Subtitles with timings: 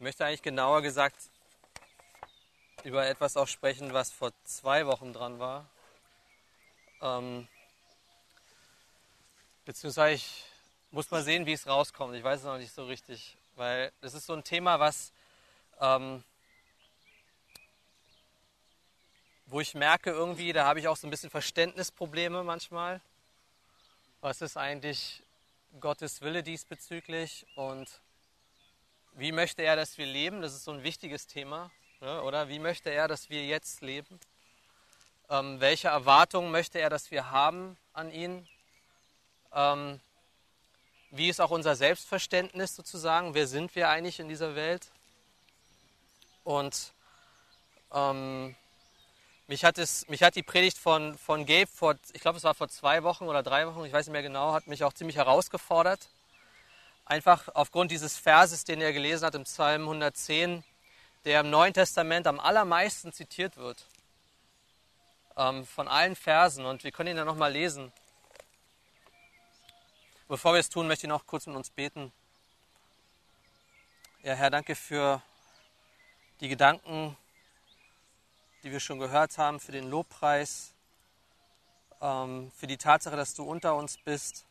[0.00, 1.28] Ich möchte eigentlich genauer gesagt
[2.84, 5.68] über etwas auch sprechen, was vor zwei Wochen dran war.
[7.02, 7.46] Ähm,
[9.66, 10.44] beziehungsweise ich
[10.90, 12.14] muss mal sehen, wie es rauskommt.
[12.14, 15.12] Ich weiß es noch nicht so richtig, weil das ist so ein Thema, was
[15.82, 16.24] ähm,
[19.44, 23.02] wo ich merke irgendwie, da habe ich auch so ein bisschen Verständnisprobleme manchmal.
[24.22, 25.22] Was ist eigentlich
[25.78, 28.00] Gottes Wille diesbezüglich und
[29.12, 30.42] wie möchte er, dass wir leben?
[30.42, 32.22] Das ist so ein wichtiges Thema, ne?
[32.22, 32.48] oder?
[32.48, 34.20] Wie möchte er, dass wir jetzt leben?
[35.28, 38.48] Ähm, welche Erwartungen möchte er, dass wir haben an ihn?
[39.52, 40.00] Ähm,
[41.10, 43.34] wie ist auch unser Selbstverständnis sozusagen?
[43.34, 44.86] Wer sind wir eigentlich in dieser Welt?
[46.44, 46.92] Und
[47.92, 48.54] ähm,
[49.48, 52.54] mich hat, es, mich hat die Predigt von, von Gabe vor, ich glaube, es war
[52.54, 55.16] vor zwei Wochen oder drei Wochen, ich weiß nicht mehr genau, hat mich auch ziemlich
[55.16, 56.08] herausgefordert.
[57.10, 60.62] Einfach aufgrund dieses Verses, den er gelesen hat im Psalm 110,
[61.24, 63.84] der im Neuen Testament am allermeisten zitiert wird.
[65.36, 66.64] Ähm, von allen Versen.
[66.64, 67.92] Und wir können ihn dann nochmal lesen.
[70.28, 72.12] Bevor wir es tun, möchte ich noch kurz mit uns beten.
[74.22, 75.20] Ja, Herr, danke für
[76.38, 77.16] die Gedanken,
[78.62, 80.74] die wir schon gehört haben, für den Lobpreis,
[82.00, 84.46] ähm, für die Tatsache, dass du unter uns bist.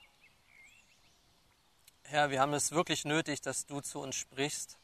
[2.12, 4.78] Herr, wir haben es wirklich nötig, dass du zu uns sprichst.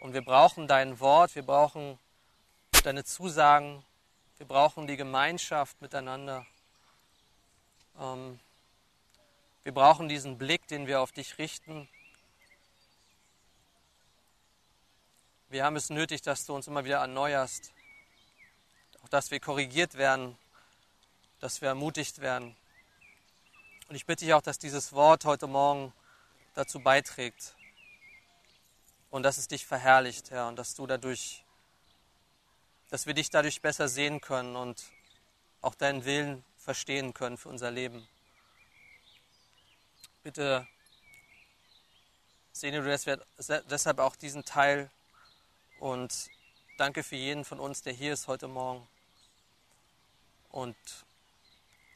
[0.00, 1.98] Und wir brauchen dein Wort, wir brauchen
[2.84, 3.84] deine Zusagen,
[4.38, 6.46] wir brauchen die Gemeinschaft miteinander.
[7.98, 8.38] Ähm,
[9.64, 11.88] wir brauchen diesen Blick, den wir auf dich richten.
[15.48, 17.74] Wir haben es nötig, dass du uns immer wieder erneuerst
[19.04, 20.38] auch dass wir korrigiert werden,
[21.40, 22.56] dass wir ermutigt werden.
[23.88, 25.92] Und ich bitte dich auch, dass dieses Wort heute Morgen
[26.54, 27.54] dazu beiträgt
[29.10, 31.44] und dass es dich verherrlicht, Herr, und dass du dadurch,
[32.90, 34.82] dass wir dich dadurch besser sehen können und
[35.60, 38.06] auch deinen Willen verstehen können für unser Leben.
[40.22, 40.66] Bitte
[42.52, 43.20] sehne du
[43.68, 44.90] deshalb auch diesen Teil
[45.80, 46.30] und
[46.78, 48.86] danke für jeden von uns, der hier ist heute Morgen.
[50.50, 50.76] Und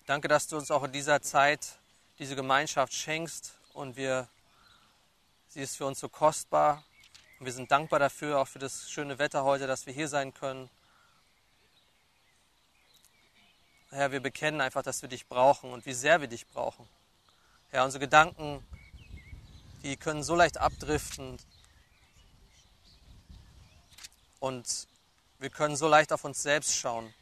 [0.06, 1.78] danke, dass du uns auch in dieser Zeit
[2.18, 4.28] diese Gemeinschaft schenkst und wir,
[5.48, 6.84] sie ist für uns so kostbar.
[7.38, 10.34] Und wir sind dankbar dafür, auch für das schöne Wetter heute, dass wir hier sein
[10.34, 10.68] können.
[13.90, 16.86] Herr, wir bekennen einfach, dass wir dich brauchen und wie sehr wir dich brauchen.
[17.70, 18.66] Herr, unsere Gedanken,
[19.82, 21.38] die können so leicht abdriften
[24.40, 24.88] und
[25.38, 27.14] wir können so leicht auf uns selbst schauen.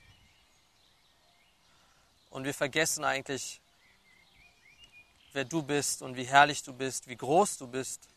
[2.31, 3.61] Und wir vergessen eigentlich,
[5.33, 8.09] wer du bist und wie herrlich du bist, wie groß du bist.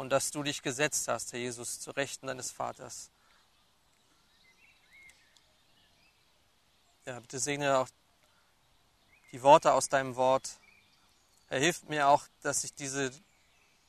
[0.00, 3.10] Und dass du dich gesetzt hast, Herr Jesus, zu Rechten deines Vaters.
[7.04, 7.88] Ja, bitte segne auch
[9.30, 10.58] die Worte aus deinem Wort.
[11.50, 13.10] Er hilft mir auch, dass ich diese,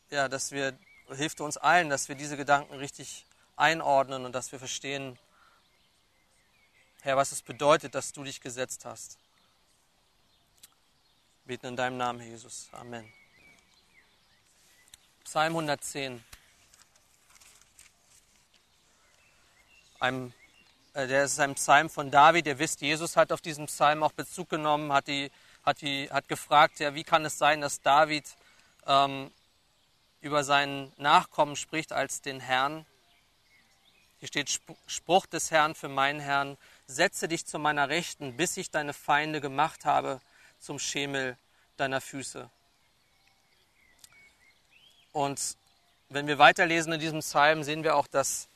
[0.09, 0.77] ja, dass wir,
[1.11, 5.17] hilft uns allen, dass wir diese Gedanken richtig einordnen und dass wir verstehen,
[7.03, 9.17] Herr, was es bedeutet, dass du dich gesetzt hast.
[11.45, 12.67] Wir beten in deinem Namen, Jesus.
[12.73, 13.09] Amen.
[15.31, 16.21] Psalm 110.
[20.01, 20.33] Ein,
[20.93, 22.47] äh, der ist ein Psalm von David.
[22.47, 25.31] Ihr wisst, Jesus hat auf diesen Psalm auch Bezug genommen, hat, die,
[25.63, 28.25] hat, die, hat gefragt, ja, wie kann es sein, dass David
[28.85, 29.31] ähm,
[30.19, 32.85] über seinen Nachkommen spricht als den Herrn.
[34.19, 38.69] Hier steht Spruch des Herrn für meinen Herrn, setze dich zu meiner Rechten, bis ich
[38.69, 40.19] deine Feinde gemacht habe
[40.59, 41.37] zum Schemel
[41.77, 42.49] deiner Füße.
[45.11, 45.57] Und
[46.09, 48.47] wenn wir weiterlesen in diesem Psalm, sehen wir auch, dass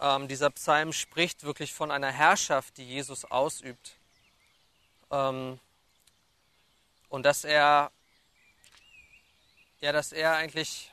[0.00, 3.96] ähm, dieser Psalm spricht wirklich von einer Herrschaft, die Jesus ausübt.
[5.10, 5.58] Ähm,
[7.08, 7.90] und dass er,
[9.80, 10.90] ja, dass er eigentlich,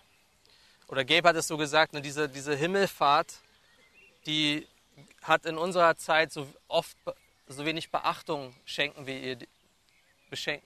[0.88, 3.40] oder Gabe hat es so gesagt, ne, diese, diese Himmelfahrt,
[4.26, 4.68] die
[5.24, 6.98] hat in unserer Zeit so oft
[7.48, 9.38] so wenig Beachtung schenken wir ihr.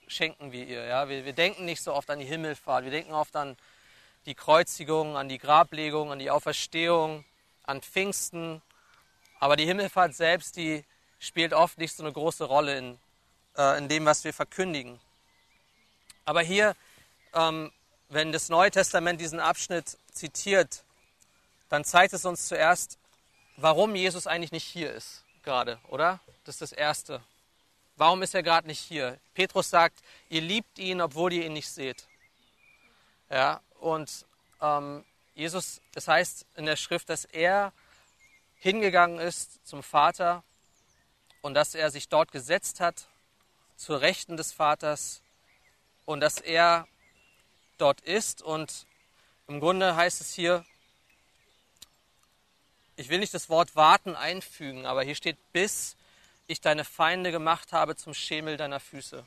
[0.06, 1.08] Schenken wir ihr ja?
[1.08, 3.56] wir, wir denken nicht so oft an die Himmelfahrt, wir denken oft an
[4.26, 7.24] die Kreuzigung, an die Grablegung, an die Auferstehung,
[7.64, 8.62] an Pfingsten.
[9.38, 10.84] Aber die Himmelfahrt selbst, die
[11.18, 12.98] spielt oft nicht so eine große Rolle in,
[13.56, 15.00] äh, in dem, was wir verkündigen.
[16.24, 16.74] Aber hier,
[17.34, 17.72] ähm,
[18.08, 20.84] wenn das Neue Testament diesen Abschnitt zitiert,
[21.68, 22.98] dann zeigt es uns zuerst,
[23.56, 26.20] warum Jesus eigentlich nicht hier ist gerade, oder?
[26.44, 27.22] Das ist das Erste.
[27.96, 29.18] Warum ist er gerade nicht hier?
[29.34, 32.08] Petrus sagt, ihr liebt ihn, obwohl ihr ihn nicht seht.
[33.30, 34.24] Ja, und
[34.62, 35.04] ähm,
[35.34, 37.70] Jesus, es heißt in der Schrift, dass er
[38.58, 40.42] hingegangen ist zum Vater
[41.42, 43.08] und dass er sich dort gesetzt hat
[43.76, 45.20] zur Rechten des Vaters
[46.06, 46.88] und dass er
[47.76, 48.40] dort ist.
[48.40, 48.86] Und
[49.48, 50.64] im Grunde heißt es hier,
[52.96, 55.94] ich will nicht das Wort warten einfügen, aber hier steht, bis
[56.46, 59.26] ich deine Feinde gemacht habe zum Schemel deiner Füße.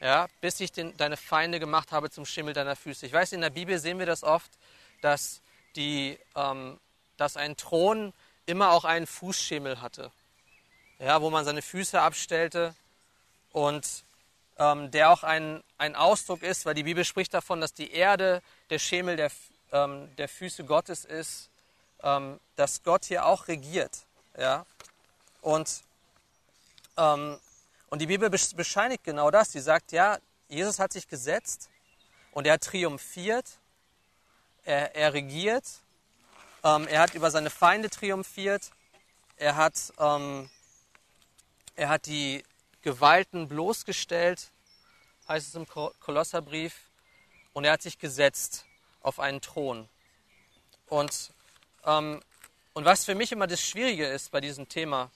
[0.00, 3.06] Ja, bis ich den, deine Feinde gemacht habe zum Schemel deiner Füße.
[3.06, 4.50] Ich weiß, in der Bibel sehen wir das oft,
[5.00, 5.40] dass,
[5.76, 6.78] die, ähm,
[7.16, 8.12] dass ein Thron
[8.46, 10.10] immer auch einen Fußschemel hatte,
[10.98, 12.74] ja, wo man seine Füße abstellte
[13.52, 14.04] und
[14.58, 18.42] ähm, der auch ein, ein Ausdruck ist, weil die Bibel spricht davon, dass die Erde
[18.70, 19.30] der Schemel der,
[19.72, 21.48] ähm, der Füße Gottes ist,
[22.02, 24.02] ähm, dass Gott hier auch regiert.
[24.38, 24.66] Ja?
[25.40, 25.82] Und,
[26.96, 27.38] ähm,
[27.88, 29.52] und die Bibel bescheinigt genau das.
[29.52, 31.68] Sie sagt, ja, Jesus hat sich gesetzt
[32.32, 33.58] und er triumphiert,
[34.64, 35.64] er, er regiert,
[36.62, 38.70] ähm, er hat über seine Feinde triumphiert,
[39.36, 40.48] er hat, ähm,
[41.76, 42.42] er hat die
[42.82, 44.50] Gewalten bloßgestellt,
[45.28, 46.90] heißt es im Kolosserbrief,
[47.52, 48.66] und er hat sich gesetzt
[49.00, 49.88] auf einen Thron.
[50.86, 51.32] Und,
[51.84, 52.20] ähm,
[52.72, 55.10] und was für mich immer das Schwierige ist bei diesem Thema,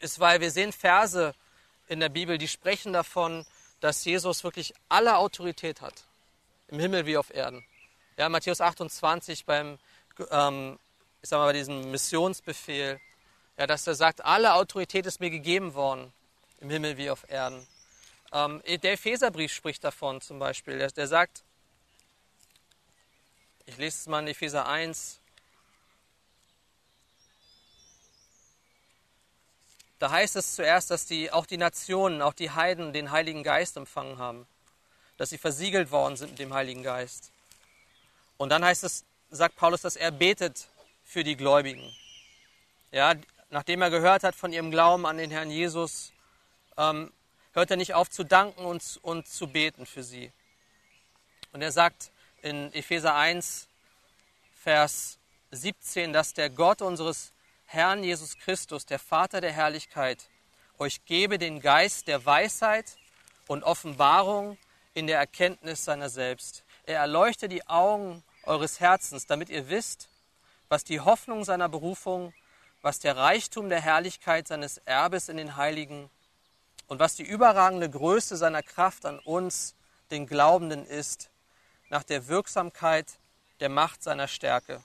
[0.00, 1.34] ist, weil wir sehen Verse
[1.88, 3.46] in der Bibel, die sprechen davon,
[3.80, 6.04] dass Jesus wirklich alle Autorität hat,
[6.68, 7.64] im Himmel wie auf Erden.
[8.16, 9.78] Ja, Matthäus 28 beim,
[10.30, 10.78] ähm,
[11.22, 13.00] ich sag mal, bei diesem Missionsbefehl,
[13.56, 16.12] ja, dass er sagt, alle Autorität ist mir gegeben worden
[16.60, 17.66] im Himmel wie auf Erden.
[18.32, 20.78] Ähm, der Epheserbrief spricht davon zum Beispiel.
[20.78, 21.42] Der, der sagt,
[23.66, 25.19] ich lese es mal in Epheser 1,
[30.00, 33.76] Da heißt es zuerst, dass die, auch die Nationen, auch die Heiden den Heiligen Geist
[33.76, 34.46] empfangen haben,
[35.18, 37.30] dass sie versiegelt worden sind mit dem Heiligen Geist.
[38.38, 40.68] Und dann heißt es, sagt Paulus, dass er betet
[41.04, 41.94] für die Gläubigen.
[42.92, 43.14] Ja,
[43.50, 46.12] nachdem er gehört hat von ihrem Glauben an den Herrn Jesus,
[46.78, 47.12] ähm,
[47.52, 50.32] hört er nicht auf zu danken und, und zu beten für sie.
[51.52, 52.10] Und er sagt
[52.40, 53.68] in Epheser 1,
[54.62, 55.18] Vers
[55.50, 57.32] 17, dass der Gott unseres
[57.72, 60.28] Herrn Jesus Christus, der Vater der Herrlichkeit,
[60.80, 62.96] euch gebe den Geist der Weisheit
[63.46, 64.58] und Offenbarung
[64.92, 66.64] in der Erkenntnis seiner selbst.
[66.84, 70.08] Er erleuchte die Augen eures Herzens, damit ihr wisst,
[70.68, 72.34] was die Hoffnung seiner Berufung,
[72.82, 76.10] was der Reichtum der Herrlichkeit seines Erbes in den Heiligen
[76.88, 79.76] und was die überragende Größe seiner Kraft an uns,
[80.10, 81.30] den Glaubenden, ist,
[81.88, 83.20] nach der Wirksamkeit
[83.60, 84.82] der Macht seiner Stärke.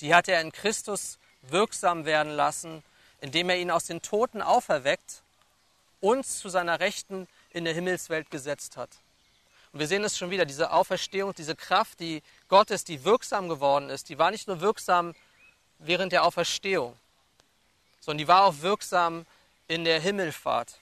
[0.00, 2.82] Die hat er in Christus wirksam werden lassen,
[3.20, 5.22] indem er ihn aus den Toten auferweckt,
[6.00, 8.90] uns zu seiner Rechten in der Himmelswelt gesetzt hat.
[9.72, 13.88] Und wir sehen es schon wieder, diese Auferstehung, diese Kraft, die Gottes, die wirksam geworden
[13.88, 15.14] ist, die war nicht nur wirksam
[15.78, 16.96] während der Auferstehung,
[18.00, 19.24] sondern die war auch wirksam
[19.68, 20.78] in der Himmelfahrt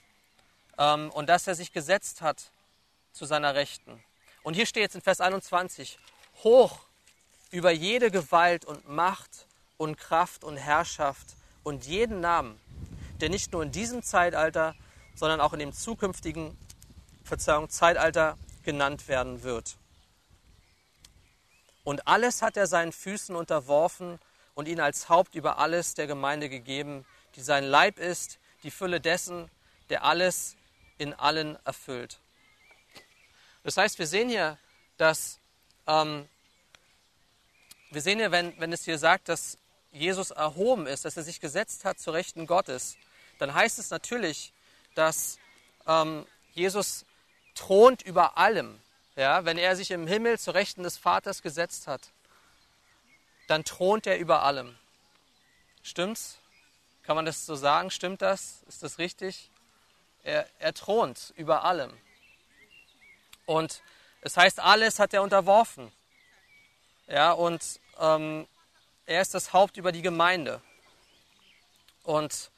[0.78, 2.50] ähm, und dass er sich gesetzt hat
[3.12, 4.02] zu seiner Rechten.
[4.42, 5.98] Und hier steht jetzt in Vers 21,
[6.42, 6.80] hoch
[7.50, 9.46] über jede Gewalt und Macht
[9.80, 11.26] und Kraft und Herrschaft
[11.62, 12.60] und jeden Namen,
[13.22, 14.74] der nicht nur in diesem Zeitalter,
[15.14, 16.54] sondern auch in dem zukünftigen
[17.24, 19.76] Verzeihung, Zeitalter genannt werden wird.
[21.82, 24.18] Und alles hat er seinen Füßen unterworfen
[24.54, 27.06] und ihn als Haupt über alles der Gemeinde gegeben,
[27.36, 29.50] die sein Leib ist, die Fülle dessen,
[29.88, 30.56] der alles
[30.98, 32.20] in allen erfüllt.
[33.64, 34.58] Das heißt, wir sehen hier,
[34.98, 35.38] dass
[35.86, 36.28] ähm,
[37.90, 39.56] wir sehen hier, wenn, wenn es hier sagt, dass
[39.92, 42.96] Jesus erhoben ist, dass er sich gesetzt hat zur Rechten Gottes,
[43.38, 44.52] dann heißt es natürlich,
[44.94, 45.38] dass
[45.86, 47.04] ähm, Jesus
[47.54, 48.80] thront über allem.
[49.16, 49.44] Ja?
[49.44, 52.10] Wenn er sich im Himmel zur Rechten des Vaters gesetzt hat,
[53.48, 54.76] dann thront er über allem.
[55.82, 56.38] Stimmt's?
[57.02, 57.90] Kann man das so sagen?
[57.90, 58.62] Stimmt das?
[58.68, 59.50] Ist das richtig?
[60.22, 61.92] Er, er thront über allem.
[63.46, 63.82] Und
[64.20, 65.90] es heißt, alles hat er unterworfen.
[67.08, 68.46] Ja, und ähm,
[69.10, 70.62] er ist das Haupt über die Gemeinde.
[72.04, 72.50] Und,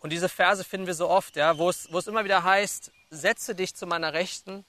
[0.00, 2.90] und diese Verse finden wir so oft, ja, wo, es, wo es immer wieder heißt,
[3.10, 4.64] setze dich zu meiner Rechten,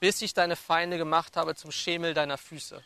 [0.00, 2.82] bis ich deine Feinde gemacht habe zum Schemel deiner Füße.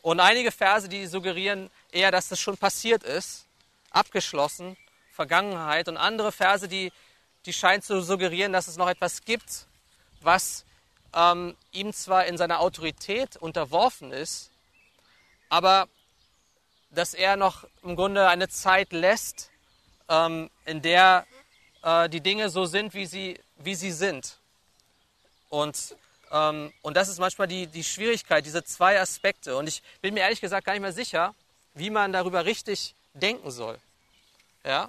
[0.00, 3.44] Und einige Verse, die suggerieren eher, dass das schon passiert ist
[3.90, 4.78] abgeschlossen,
[5.12, 5.88] Vergangenheit.
[5.88, 6.90] Und andere Verse, die,
[7.44, 9.66] die scheinen zu suggerieren, dass es noch etwas gibt,
[10.22, 10.64] was
[11.14, 14.50] ähm, ihm zwar in seiner Autorität unterworfen ist,
[15.50, 15.88] aber
[16.90, 19.50] dass er noch im Grunde eine Zeit lässt,
[20.08, 21.26] ähm, in der
[21.82, 24.38] äh, die Dinge so sind, wie sie, wie sie sind.
[25.48, 25.96] Und
[26.30, 29.56] ähm, und das ist manchmal die, die Schwierigkeit, diese zwei Aspekte.
[29.56, 31.34] Und ich bin mir ehrlich gesagt gar nicht mehr sicher,
[31.74, 33.78] wie man darüber richtig denken soll.
[34.64, 34.88] Ja?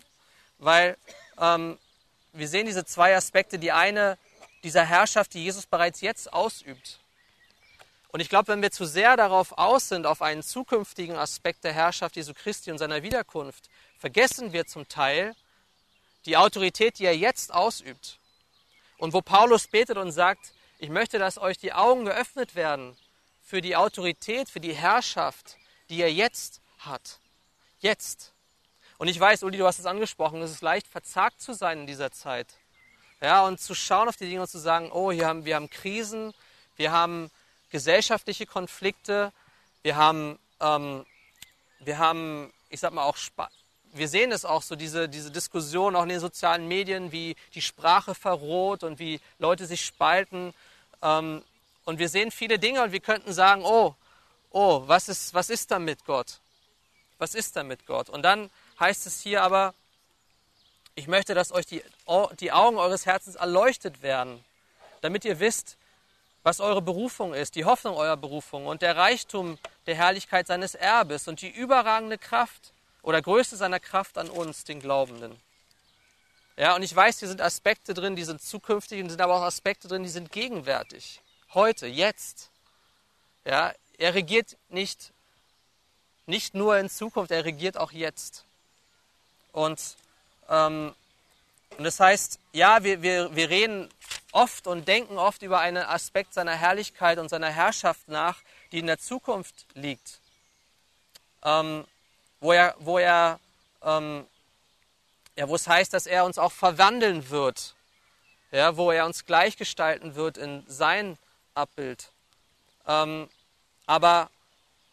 [0.57, 0.97] Weil
[1.39, 1.77] ähm,
[2.33, 3.59] wir sehen diese zwei Aspekte.
[3.59, 4.17] Die eine
[4.63, 6.99] dieser Herrschaft, die Jesus bereits jetzt ausübt.
[8.11, 11.73] Und ich glaube, wenn wir zu sehr darauf aus sind, auf einen zukünftigen Aspekt der
[11.73, 15.35] Herrschaft Jesu Christi und seiner Wiederkunft, vergessen wir zum Teil
[16.25, 18.17] die Autorität, die er jetzt ausübt.
[18.97, 22.97] Und wo Paulus betet und sagt, ich möchte, dass euch die Augen geöffnet werden
[23.41, 25.57] für die Autorität, für die Herrschaft,
[25.89, 27.19] die er jetzt hat.
[27.79, 28.33] Jetzt.
[28.97, 31.87] Und ich weiß, Uli, du hast es angesprochen, es ist leicht verzagt zu sein in
[31.87, 32.47] dieser Zeit.
[33.21, 35.69] Ja, und zu schauen auf die Dinge und zu sagen, oh, hier haben, wir haben
[35.69, 36.33] Krisen,
[36.75, 37.29] wir haben
[37.69, 39.31] gesellschaftliche Konflikte,
[39.81, 41.05] wir haben, ähm,
[41.79, 43.17] wir haben, ich sag mal auch,
[43.93, 47.61] wir sehen es auch so, diese, diese Diskussion auch in den sozialen Medien, wie die
[47.61, 50.53] Sprache verroht und wie Leute sich spalten.
[51.01, 51.43] Ähm,
[51.85, 53.95] und wir sehen viele Dinge und wir könnten sagen, oh,
[54.51, 56.39] oh, was ist, was ist da mit Gott?
[57.17, 58.09] Was ist da mit Gott?
[58.09, 58.49] Und dann
[58.79, 59.73] heißt es hier aber,
[60.95, 61.83] ich möchte, dass euch die,
[62.39, 64.43] die Augen eures Herzens erleuchtet werden,
[65.01, 65.77] damit ihr wisst,
[66.43, 71.27] was eure Berufung ist, die Hoffnung eurer Berufung und der Reichtum der Herrlichkeit seines Erbes
[71.27, 75.39] und die überragende Kraft oder Größe seiner Kraft an uns, den Glaubenden.
[76.57, 79.43] Ja, und ich weiß, hier sind Aspekte drin, die sind zukünftig, und sind aber auch
[79.43, 81.21] Aspekte drin, die sind gegenwärtig.
[81.53, 82.49] Heute, jetzt.
[83.45, 85.11] Ja, er regiert nicht,
[86.25, 88.43] nicht nur in Zukunft, er regiert auch jetzt.
[89.53, 89.79] Und
[90.49, 90.93] ähm,
[91.77, 93.89] und das heißt, ja, wir, wir, wir reden
[94.31, 98.87] oft und denken oft über einen Aspekt seiner Herrlichkeit und seiner Herrschaft nach, die in
[98.87, 100.19] der Zukunft liegt.
[101.43, 101.85] Ähm,
[102.39, 103.39] wo er, wo er,
[103.83, 104.25] ähm,
[105.35, 107.75] ja, wo es heißt, dass er uns auch verwandeln wird,
[108.51, 111.17] ja, wo er uns gleichgestalten wird in sein
[111.53, 112.11] Abbild.
[112.87, 113.29] Ähm,
[113.85, 114.29] aber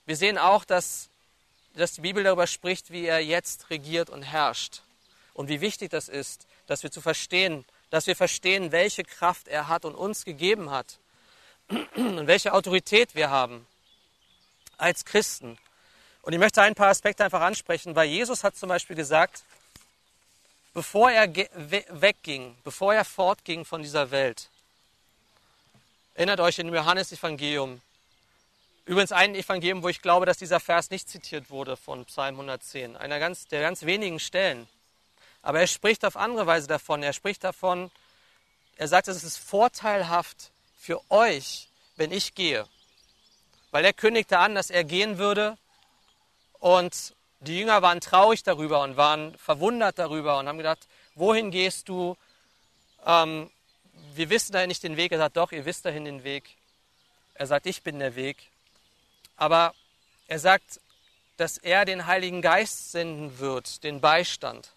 [0.07, 1.09] wir sehen auch, dass,
[1.75, 4.83] dass die Bibel darüber spricht, wie er jetzt regiert und herrscht
[5.35, 9.69] und wie wichtig das ist, dass wir zu verstehen, dass wir verstehen, welche Kraft er
[9.69, 10.99] hat und uns gegeben hat
[11.97, 13.67] und welche Autorität wir haben
[14.77, 15.59] als Christen.
[16.23, 19.45] Und ich möchte ein paar Aspekte einfach ansprechen, weil Jesus hat zum Beispiel gesagt,
[20.75, 24.49] bevor er wegging, bevor er fortging von dieser Welt,
[26.15, 27.81] erinnert euch in dem Johannesevangelium,
[28.87, 32.97] übrigens ein Evangelium, wo ich glaube, dass dieser Vers nicht zitiert wurde von Psalm 110,
[32.97, 34.69] einer ganz, der ganz wenigen Stellen.
[35.47, 37.05] Aber er spricht auf andere Weise davon.
[37.05, 37.93] Er spricht davon,
[38.79, 42.67] er sagt, es ist vorteilhaft für euch, wenn ich gehe.
[43.71, 45.57] Weil er kündigte an, dass er gehen würde
[46.59, 51.89] und die Jünger waren traurig darüber und waren verwundert darüber und haben gedacht, wohin gehst
[51.89, 52.17] du?
[53.07, 53.49] Ähm,
[54.17, 55.13] wir wissen dahin nicht den Weg.
[55.13, 56.57] Er sagt, doch, ihr wisst dahin den Weg.
[57.35, 58.51] Er sagt, ich bin der Weg.
[59.37, 59.75] Aber
[60.27, 60.81] er sagt,
[61.37, 64.73] dass er den Heiligen Geist senden wird, den Beistand.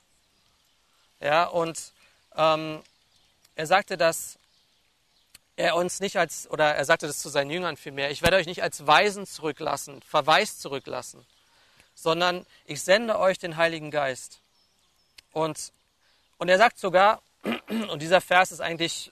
[1.20, 1.92] Ja, und
[2.36, 2.82] ähm,
[3.56, 4.40] er sagte, dass
[5.58, 8.46] er uns nicht als, oder er sagte das zu seinen Jüngern vielmehr, ich werde euch
[8.46, 11.26] nicht als Weisen zurücklassen, verwaist zurücklassen,
[11.96, 14.40] sondern ich sende euch den Heiligen Geist.
[15.34, 15.74] Und,
[16.38, 17.22] und er sagt sogar,
[17.90, 19.12] und dieser Vers ist eigentlich,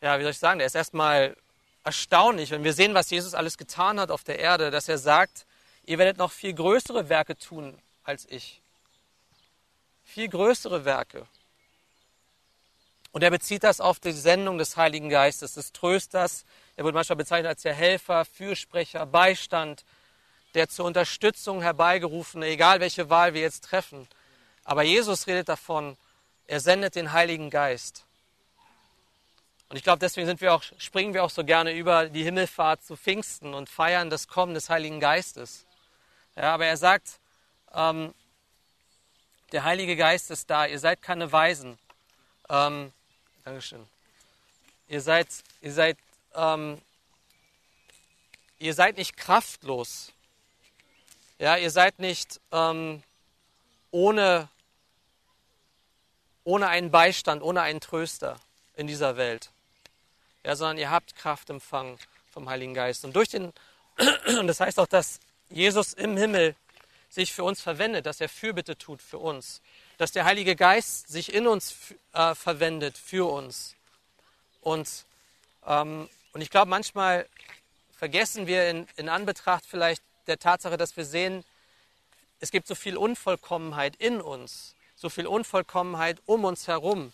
[0.00, 1.36] ja, wie soll ich sagen, der ist erstmal
[1.84, 5.46] erstaunlich, wenn wir sehen, was Jesus alles getan hat auf der Erde, dass er sagt,
[5.84, 8.60] ihr werdet noch viel größere Werke tun als ich
[10.04, 11.26] viel größere Werke.
[13.12, 16.44] Und er bezieht das auf die Sendung des Heiligen Geistes, des Trösters.
[16.76, 19.84] Er wird manchmal bezeichnet als der Helfer, Fürsprecher, Beistand,
[20.54, 24.08] der zur Unterstützung herbeigerufene, egal welche Wahl wir jetzt treffen.
[24.64, 25.96] Aber Jesus redet davon,
[26.46, 28.04] er sendet den Heiligen Geist.
[29.68, 32.84] Und ich glaube, deswegen sind wir auch, springen wir auch so gerne über die Himmelfahrt
[32.84, 35.66] zu Pfingsten und feiern das Kommen des Heiligen Geistes.
[36.36, 37.20] Ja, aber er sagt,
[37.72, 38.12] ähm,
[39.52, 40.66] der Heilige Geist ist da.
[40.66, 41.78] Ihr seid keine Weisen.
[42.48, 42.92] Ähm,
[43.44, 43.86] Dankeschön.
[44.88, 45.28] Ihr seid,
[45.60, 45.98] ihr seid,
[46.34, 46.80] ähm,
[48.58, 50.12] ihr seid nicht kraftlos.
[51.38, 53.02] Ja, ihr seid nicht ähm,
[53.90, 54.48] ohne,
[56.44, 58.40] ohne einen Beistand, ohne einen Tröster
[58.76, 59.50] in dieser Welt.
[60.44, 61.98] Ja, sondern ihr habt Kraft empfangen
[62.30, 63.04] vom Heiligen Geist.
[63.04, 63.52] Und durch den,
[64.38, 66.56] und das heißt auch, dass Jesus im Himmel
[67.14, 69.62] sich für uns verwendet, dass er Fürbitte tut für uns,
[69.98, 73.76] dass der Heilige Geist sich in uns äh, verwendet für uns.
[74.60, 75.04] Und,
[75.66, 77.28] ähm, und ich glaube, manchmal
[77.96, 81.44] vergessen wir in, in Anbetracht vielleicht der Tatsache, dass wir sehen,
[82.40, 87.12] es gibt so viel Unvollkommenheit in uns, so viel Unvollkommenheit um uns herum.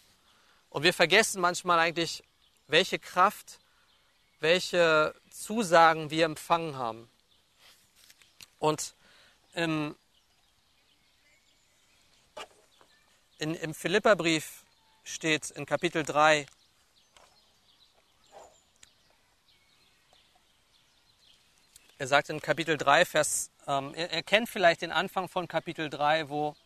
[0.70, 2.24] Und wir vergessen manchmal eigentlich,
[2.68, 3.60] welche Kraft
[4.40, 7.08] welche Zusagen wir empfangen haben.
[8.58, 8.94] Und
[9.54, 9.96] im,
[13.38, 14.64] in, im Philipperbrief
[15.04, 16.46] steht in Kapitel 3,
[21.98, 25.90] er sagt in Kapitel 3, Vers, ähm, er, er kennt vielleicht den Anfang von Kapitel
[25.90, 26.56] 3, wo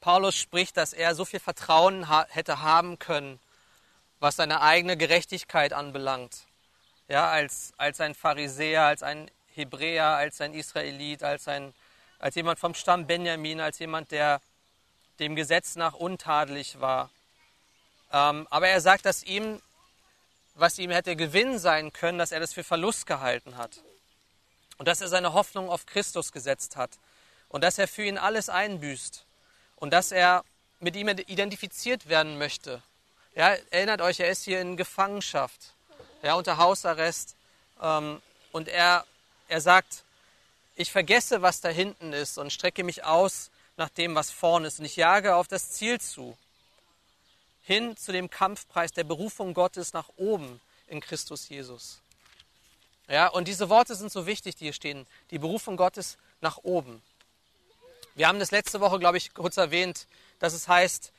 [0.00, 3.40] Paulus spricht, dass er so viel Vertrauen ha hätte haben können,
[4.20, 6.46] was seine eigene Gerechtigkeit anbelangt.
[7.08, 11.72] Ja, als, als ein Pharisäer, als ein Hebräer, als ein Israelit, als, ein,
[12.22, 14.40] als jemand vom Stamm Benjamin, als jemand, der
[15.18, 17.10] dem Gesetz nach untadelig war.
[18.12, 19.60] Ähm, aber er sagt, dass ihm,
[20.54, 23.82] was ihm hätte Gewinn sein können, dass er das für Verlust gehalten hat.
[24.78, 26.92] Und dass er seine Hoffnung auf Christus gesetzt hat.
[27.48, 29.26] Und dass er für ihn alles einbüßt
[29.76, 30.44] und dass er
[30.78, 32.82] mit ihm identifiziert werden möchte.
[33.34, 35.74] Ja, erinnert euch, er ist hier in Gefangenschaft,
[36.22, 37.34] ja, unter Hausarrest.
[37.80, 39.04] Ähm, und er,
[39.48, 40.04] er sagt,
[40.76, 44.78] ich vergesse, was da hinten ist und strecke mich aus nach dem, was vorne ist.
[44.78, 46.36] Und ich jage auf das Ziel zu,
[47.62, 52.00] hin zu dem Kampfpreis der Berufung Gottes nach oben in Christus Jesus.
[53.08, 55.06] Ja, und diese Worte sind so wichtig, die hier stehen.
[55.30, 57.02] Die Berufung Gottes nach oben.
[58.14, 60.06] Wir haben das letzte Woche, glaube ich, kurz erwähnt,
[60.38, 61.12] dass es heißt,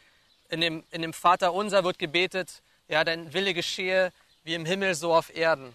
[0.49, 4.11] in dem, in dem Vater unser wird gebetet, ja, dein Wille geschehe
[4.43, 5.73] wie im Himmel, so auf Erden.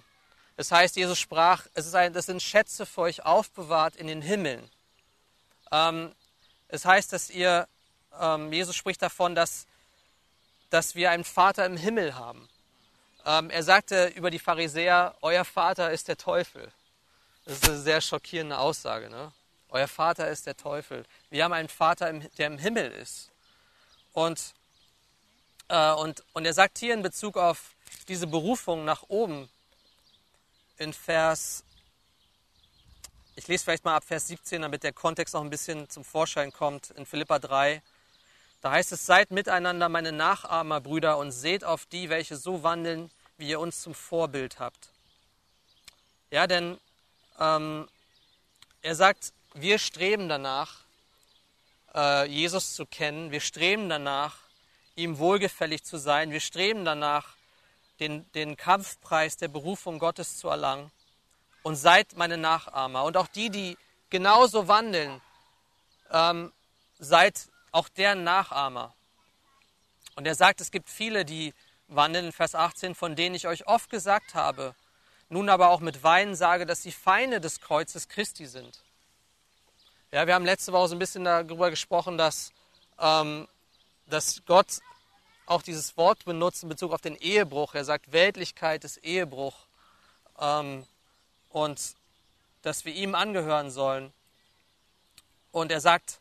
[0.58, 4.20] Das heißt, Jesus sprach, es ist ein, das sind Schätze für euch aufbewahrt in den
[4.20, 4.68] Himmeln.
[5.70, 6.12] Ähm,
[6.66, 7.68] es heißt, dass ihr,
[8.20, 9.68] ähm, Jesus spricht davon, dass,
[10.68, 12.48] dass wir einen Vater im Himmel haben.
[13.24, 16.72] Ähm, er sagte über die Pharisäer, euer Vater ist der Teufel.
[17.44, 19.10] Das ist eine sehr schockierende Aussage.
[19.10, 19.30] Ne?
[19.68, 21.04] Euer Vater ist der Teufel.
[21.30, 23.30] Wir haben einen Vater, der im Himmel ist.
[24.12, 24.54] Und,
[25.68, 27.76] äh, und, und er sagt hier in Bezug auf
[28.08, 29.48] diese Berufung nach oben
[30.78, 31.64] in Vers,
[33.35, 36.52] ich lese vielleicht mal ab Vers 17, damit der Kontext noch ein bisschen zum Vorschein
[36.52, 37.83] kommt, in Philippa 3.
[38.62, 43.11] Da heißt es, seid miteinander meine Nachahmer, Brüder, und seht auf die, welche so wandeln,
[43.37, 44.90] wie ihr uns zum Vorbild habt.
[46.31, 46.79] Ja, denn
[47.38, 47.88] ähm,
[48.83, 50.81] er sagt, wir streben danach,
[51.94, 53.31] äh, Jesus zu kennen.
[53.31, 54.37] Wir streben danach,
[54.96, 56.31] ihm wohlgefällig zu sein.
[56.31, 57.38] Wir streben danach,
[58.00, 60.90] den, den Kampfpreis der Berufung Gottes zu erlangen.
[61.62, 63.04] Und seid meine Nachahmer.
[63.04, 63.76] Und auch die, die
[64.11, 65.20] genauso wandeln,
[66.11, 66.52] ähm,
[66.98, 68.94] seid auch deren Nachahmer.
[70.14, 71.52] Und er sagt, es gibt viele, die
[71.88, 74.74] wandeln in Vers 18, von denen ich euch oft gesagt habe,
[75.28, 78.82] nun aber auch mit Weinen sage, dass sie Feinde des Kreuzes Christi sind.
[80.11, 82.52] Ja, wir haben letzte Woche so ein bisschen darüber gesprochen, dass,
[82.98, 83.46] ähm,
[84.06, 84.78] dass Gott
[85.48, 87.74] auch dieses Wort benutzt in Bezug auf den Ehebruch.
[87.74, 89.54] Er sagt, Weltlichkeit ist Ehebruch.
[90.38, 90.87] Ähm,
[91.50, 91.94] und
[92.62, 94.12] dass wir ihm angehören sollen.
[95.52, 96.20] Und er sagt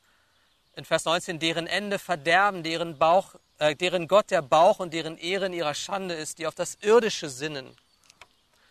[0.75, 5.17] in Vers 19, deren Ende Verderben, deren, Bauch, äh, deren Gott der Bauch und deren
[5.17, 7.75] Ehre in ihrer Schande ist, die auf das Irdische sinnen.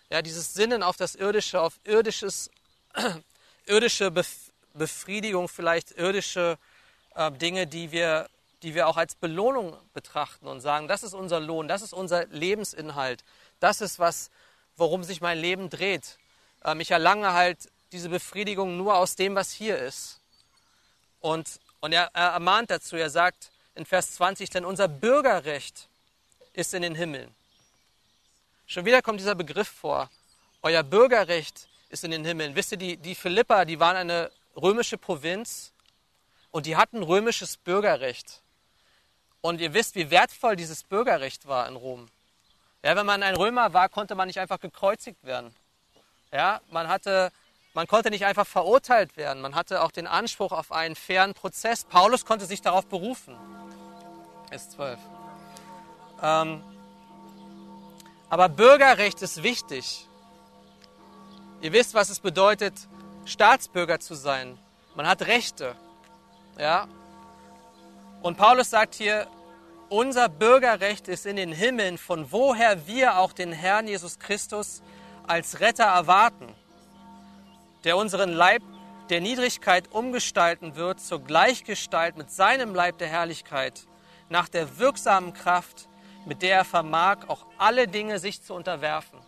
[0.08, 2.50] Ja, dieses Sinnen auf das Irdische, auf irdisches,
[3.66, 6.58] irdische Bef Befriedigung, vielleicht irdische
[7.14, 8.28] äh, Dinge, die wir,
[8.62, 12.26] die wir auch als Belohnung betrachten und sagen, das ist unser Lohn, das ist unser
[12.26, 13.24] Lebensinhalt,
[13.60, 14.30] das ist was,
[14.76, 16.18] worum sich mein Leben dreht.
[16.64, 20.20] Ähm, ich erlange halt diese Befriedigung nur aus dem, was hier ist.
[21.20, 25.88] Und, und er, er ermahnt dazu, er sagt in Vers 20, denn unser Bürgerrecht
[26.52, 27.34] ist in den Himmeln.
[28.66, 30.10] Schon wieder kommt dieser Begriff vor.
[30.62, 32.56] Euer Bürgerrecht ist in den Himmeln.
[32.56, 35.72] Wisst ihr, die, die Philippa, die waren eine römische Provinz
[36.50, 38.42] und die hatten römisches Bürgerrecht.
[39.46, 42.08] Und ihr wisst, wie wertvoll dieses Bürgerrecht war in Rom.
[42.82, 45.54] Ja, wenn man ein Römer war, konnte man nicht einfach gekreuzigt werden.
[46.32, 47.30] Ja, man, hatte,
[47.72, 49.40] man konnte nicht einfach verurteilt werden.
[49.40, 51.84] Man hatte auch den Anspruch auf einen fairen Prozess.
[51.84, 53.36] Paulus konnte sich darauf berufen.
[54.50, 54.98] Ist 12.
[56.24, 56.64] Ähm,
[58.28, 60.08] aber Bürgerrecht ist wichtig.
[61.60, 62.74] Ihr wisst, was es bedeutet,
[63.26, 64.58] Staatsbürger zu sein.
[64.96, 65.76] Man hat Rechte.
[66.58, 66.88] Ja?
[68.22, 69.28] Und Paulus sagt hier,
[69.88, 74.82] unser Bürgerrecht ist in den Himmeln, von woher wir auch den Herrn Jesus Christus
[75.26, 76.54] als Retter erwarten,
[77.84, 78.62] der unseren Leib
[79.10, 83.86] der Niedrigkeit umgestalten wird zur Gleichgestalt mit seinem Leib der Herrlichkeit,
[84.28, 85.88] nach der wirksamen Kraft,
[86.24, 89.20] mit der er vermag, auch alle Dinge sich zu unterwerfen.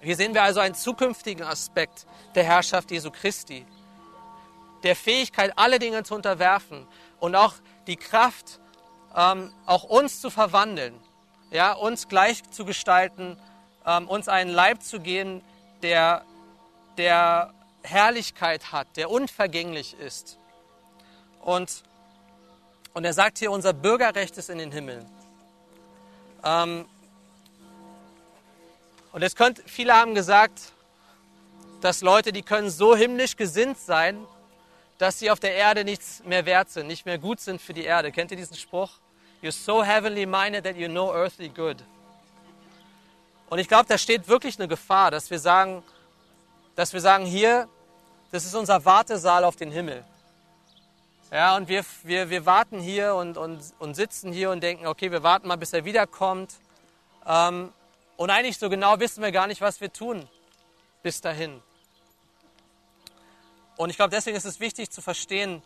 [0.00, 3.66] Hier sehen wir also einen zukünftigen Aspekt der Herrschaft Jesu Christi,
[4.82, 6.86] der Fähigkeit, alle Dinge zu unterwerfen
[7.18, 7.54] und auch
[7.86, 8.59] die Kraft,
[9.16, 10.94] ähm, auch uns zu verwandeln,
[11.50, 13.36] ja, uns gleich zu gestalten
[13.86, 15.42] ähm, uns einen Leib zu geben,
[15.82, 16.24] der,
[16.98, 20.38] der Herrlichkeit hat, der unvergänglich ist.
[21.40, 21.82] Und,
[22.92, 25.06] und er sagt hier, unser Bürgerrecht ist in den Himmeln.
[26.44, 26.86] Ähm,
[29.12, 30.72] und es könnte, viele haben gesagt,
[31.80, 34.24] dass Leute, die können so himmlisch gesinnt sein,
[35.00, 37.84] dass sie auf der Erde nichts mehr wert sind, nicht mehr gut sind für die
[37.84, 38.12] Erde.
[38.12, 38.90] Kennt ihr diesen Spruch?
[39.42, 41.78] You're so heavenly minded that you know earthly good.
[43.48, 45.82] Und ich glaube, da steht wirklich eine Gefahr, dass wir sagen,
[46.76, 47.66] dass wir sagen, hier,
[48.30, 50.04] das ist unser Wartesaal auf den Himmel.
[51.32, 55.10] Ja, und wir, wir, wir warten hier und, und, und sitzen hier und denken, okay,
[55.10, 56.56] wir warten mal, bis er wiederkommt.
[57.26, 57.72] Ähm,
[58.18, 60.28] und eigentlich so genau wissen wir gar nicht, was wir tun
[61.02, 61.62] bis dahin.
[63.80, 65.62] Und ich glaube, deswegen ist es wichtig zu verstehen,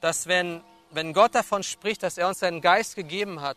[0.00, 3.56] dass wenn, wenn Gott davon spricht, dass er uns seinen Geist gegeben hat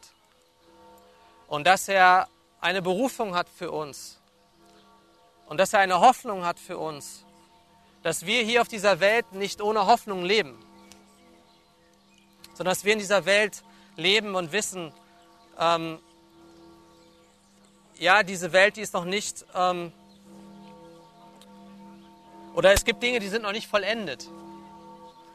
[1.47, 2.27] und dass er
[2.61, 4.19] eine Berufung hat für uns
[5.47, 7.25] und dass er eine Hoffnung hat für uns,
[8.03, 10.63] dass wir hier auf dieser Welt nicht ohne Hoffnung leben,
[12.53, 13.63] sondern dass wir in dieser Welt
[13.95, 14.93] leben und wissen,
[15.57, 15.97] ähm,
[17.97, 19.91] ja, diese Welt, die ist noch nicht, ähm,
[22.57, 24.27] oder es gibt Dinge, die sind noch nicht vollendet.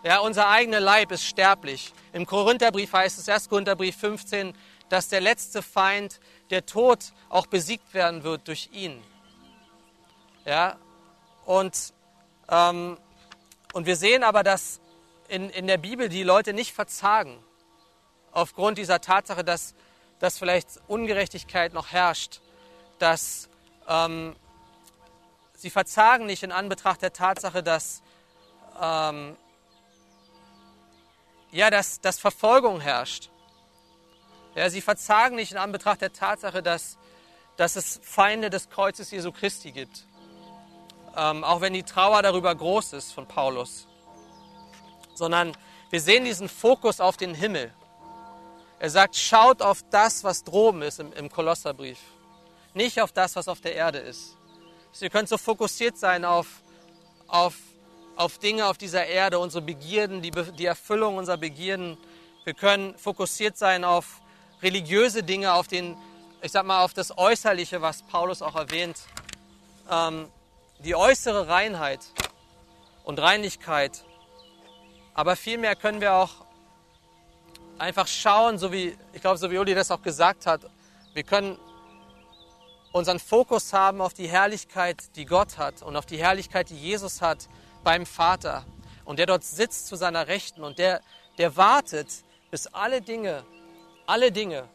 [0.02, 1.92] Ja, unser eigener Leib ist sterblich.
[2.12, 3.48] Im Korintherbrief heißt es, 1.
[3.48, 4.52] Korintherbrief 15,
[4.88, 6.18] dass der letzte Feind,
[6.50, 9.00] der Tod, auch besiegt werden wird durch ihn.
[10.44, 10.76] Ja,
[11.46, 11.94] und,
[12.48, 12.98] ähm,
[13.72, 14.80] und wir sehen aber, dass
[15.28, 17.38] in, in der Bibel die Leute nicht verzagen,
[18.32, 19.74] aufgrund dieser Tatsache, dass,
[20.18, 22.40] dass vielleicht Ungerechtigkeit noch herrscht
[23.02, 23.48] dass
[23.88, 24.36] ähm,
[25.62, 28.02] sie verzagen nicht in Anbetracht der Tatsache, dass,
[28.80, 29.36] ähm,
[31.52, 33.30] ja, dass, dass Verfolgung herrscht.
[34.54, 36.98] Ja, sie verzagen nicht in Anbetracht der Tatsache, dass,
[37.56, 40.06] dass es Feinde des Kreuzes Jesu Christi gibt.
[41.16, 43.86] Ähm, auch wenn die Trauer darüber groß ist von Paulus.
[45.14, 45.56] Sondern
[45.90, 47.72] wir sehen diesen Fokus auf den Himmel.
[48.78, 51.98] Er sagt, schaut auf das, was droben ist im, im Kolosserbrief
[52.74, 54.36] nicht auf das, was auf der Erde ist.
[55.00, 56.46] Ihr könnt so fokussiert sein auf,
[57.26, 57.54] auf,
[58.14, 61.96] auf Dinge auf dieser Erde, unsere Begierden, die, die Erfüllung unserer Begierden.
[62.44, 64.20] Wir können fokussiert sein auf
[64.62, 65.96] religiöse Dinge, auf den,
[66.42, 68.98] ich sag mal, auf das Äußerliche, was Paulus auch erwähnt.
[69.90, 70.28] Ähm,
[70.78, 72.00] die äußere Reinheit
[73.04, 74.04] und Reinlichkeit.
[75.14, 76.46] Aber vielmehr können wir auch
[77.78, 80.62] einfach schauen, so wie, ich glaube, so wie Uli das auch gesagt hat,
[81.14, 81.58] wir können
[82.92, 87.20] unseren Fokus haben auf die Herrlichkeit, die Gott hat und auf die Herrlichkeit, die Jesus
[87.20, 87.48] hat
[87.82, 88.64] beim Vater
[89.04, 91.00] und der dort sitzt zu seiner Rechten und der,
[91.38, 92.08] der wartet,
[92.50, 93.44] bis alle Dinge,
[94.06, 94.68] alle Dinge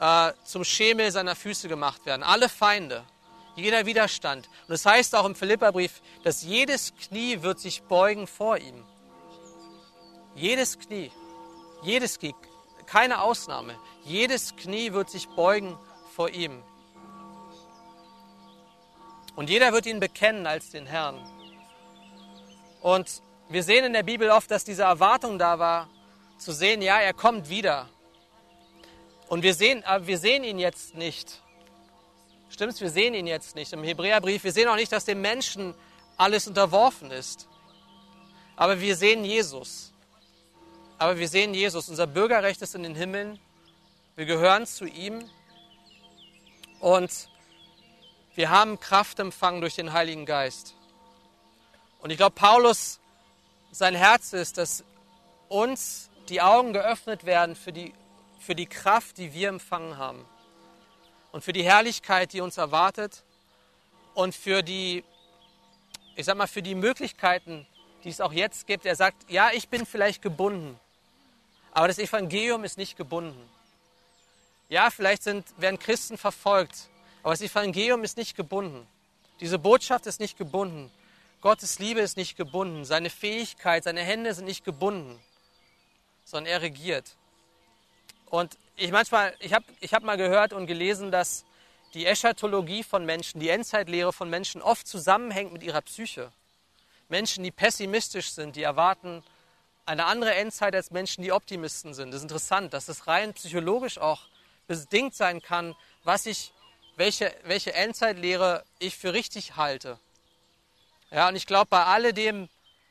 [0.00, 3.04] äh, zum Schemel seiner Füße gemacht werden, alle Feinde,
[3.54, 4.48] jeder Widerstand.
[4.66, 8.84] Und es das heißt auch im Philipperbrief, dass jedes Knie wird sich beugen vor ihm.
[10.34, 11.12] Jedes Knie,
[11.82, 12.34] jedes Knie,
[12.86, 15.78] keine Ausnahme, jedes Knie wird sich beugen
[16.14, 16.62] vor ihm.
[19.36, 21.18] Und jeder wird ihn bekennen als den Herrn.
[22.80, 25.88] Und wir sehen in der Bibel oft, dass diese Erwartung da war,
[26.38, 27.88] zu sehen, ja, er kommt wieder.
[29.28, 31.42] Und wir sehen, aber wir sehen ihn jetzt nicht.
[32.48, 32.80] Stimmt's?
[32.80, 33.72] Wir sehen ihn jetzt nicht.
[33.72, 35.74] Im Hebräerbrief, wir sehen auch nicht, dass dem Menschen
[36.16, 37.48] alles unterworfen ist.
[38.56, 39.92] Aber wir sehen Jesus.
[40.98, 41.88] Aber wir sehen Jesus.
[41.88, 43.40] Unser Bürgerrecht ist in den Himmeln.
[44.14, 45.28] Wir gehören zu ihm.
[46.78, 47.28] Und
[48.34, 50.74] wir haben Kraft empfangen durch den Heiligen Geist.
[52.00, 53.00] Und ich glaube, Paulus,
[53.70, 54.84] sein Herz ist, dass
[55.48, 57.94] uns die Augen geöffnet werden für die,
[58.40, 60.24] für die Kraft, die wir empfangen haben.
[61.32, 63.24] Und für die Herrlichkeit, die uns erwartet.
[64.14, 65.04] Und für die,
[66.16, 67.66] ich sag mal, für die Möglichkeiten,
[68.04, 68.86] die es auch jetzt gibt.
[68.86, 70.78] Er sagt, ja, ich bin vielleicht gebunden.
[71.72, 73.50] Aber das Evangelium ist nicht gebunden.
[74.68, 76.88] Ja, vielleicht sind, werden Christen verfolgt.
[77.24, 78.86] Aber das Evangelium ist nicht gebunden.
[79.40, 80.92] Diese Botschaft ist nicht gebunden.
[81.40, 82.84] Gottes Liebe ist nicht gebunden.
[82.84, 85.18] Seine Fähigkeit, seine Hände sind nicht gebunden,
[86.24, 87.16] sondern er regiert.
[88.26, 91.46] Und ich manchmal, ich habe ich hab mal gehört und gelesen, dass
[91.94, 96.30] die Eschatologie von Menschen, die Endzeitlehre von Menschen oft zusammenhängt mit ihrer Psyche.
[97.08, 99.22] Menschen, die pessimistisch sind, die erwarten
[99.86, 102.10] eine andere Endzeit als Menschen, die Optimisten sind.
[102.10, 104.26] Das ist interessant, dass das rein psychologisch auch
[104.66, 106.53] bedingt sein kann, was ich
[106.96, 109.98] welche, welche Endzeitlehre ich für richtig halte.
[111.10, 112.48] Ja, und ich glaube, bei alledem,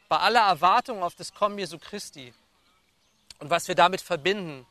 [0.09, 2.33] bei aller Erwartung auf das Kommen Jesu Christi
[3.39, 4.65] und was wir damit verbinden,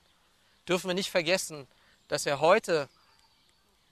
[0.69, 1.67] dürfen wir nicht vergessen,
[2.09, 2.89] dass er heute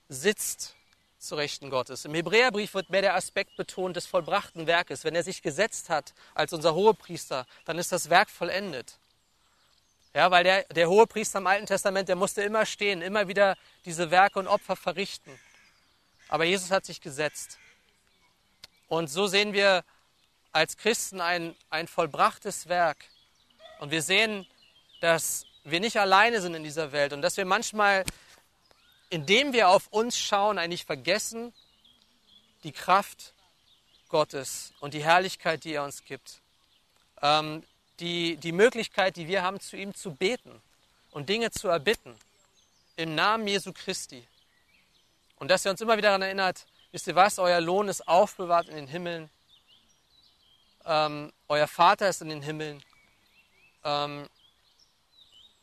[0.09, 0.75] sitzt
[1.19, 2.05] zu Rechten Gottes.
[2.05, 5.03] Im Hebräerbrief wird mehr der Aspekt betont des vollbrachten Werkes.
[5.03, 8.97] Wenn er sich gesetzt hat als unser Hohepriester, dann ist das Werk vollendet.
[10.13, 14.11] Ja, weil der, der Hohepriester im Alten Testament, der musste immer stehen, immer wieder diese
[14.11, 15.39] Werke und Opfer verrichten.
[16.27, 17.57] Aber Jesus hat sich gesetzt.
[18.87, 19.83] Und so sehen wir
[20.51, 23.05] als Christen ein, ein vollbrachtes Werk.
[23.79, 24.45] Und wir sehen,
[24.99, 28.03] dass wir nicht alleine sind in dieser Welt und dass wir manchmal
[29.11, 31.53] indem wir auf uns schauen, eigentlich vergessen
[32.63, 33.33] die Kraft
[34.07, 36.41] Gottes und die Herrlichkeit, die er uns gibt.
[37.21, 37.63] Ähm,
[38.01, 40.61] die, die Möglichkeit, die wir haben, zu ihm zu beten
[41.11, 42.15] und Dinge zu erbitten.
[42.97, 44.27] Im Namen Jesu Christi.
[45.37, 48.67] Und dass er uns immer wieder daran erinnert, wisst ihr was, euer Lohn ist aufbewahrt
[48.67, 49.29] in den Himmeln.
[50.85, 52.83] Ähm, euer Vater ist in den Himmeln.
[53.83, 54.27] Ähm,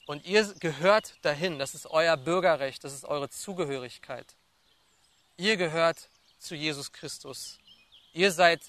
[0.07, 1.59] und ihr gehört dahin.
[1.59, 4.27] Das ist euer Bürgerrecht, das ist eure Zugehörigkeit.
[5.37, 7.59] Ihr gehört zu Jesus Christus.
[8.13, 8.61] Ihr seid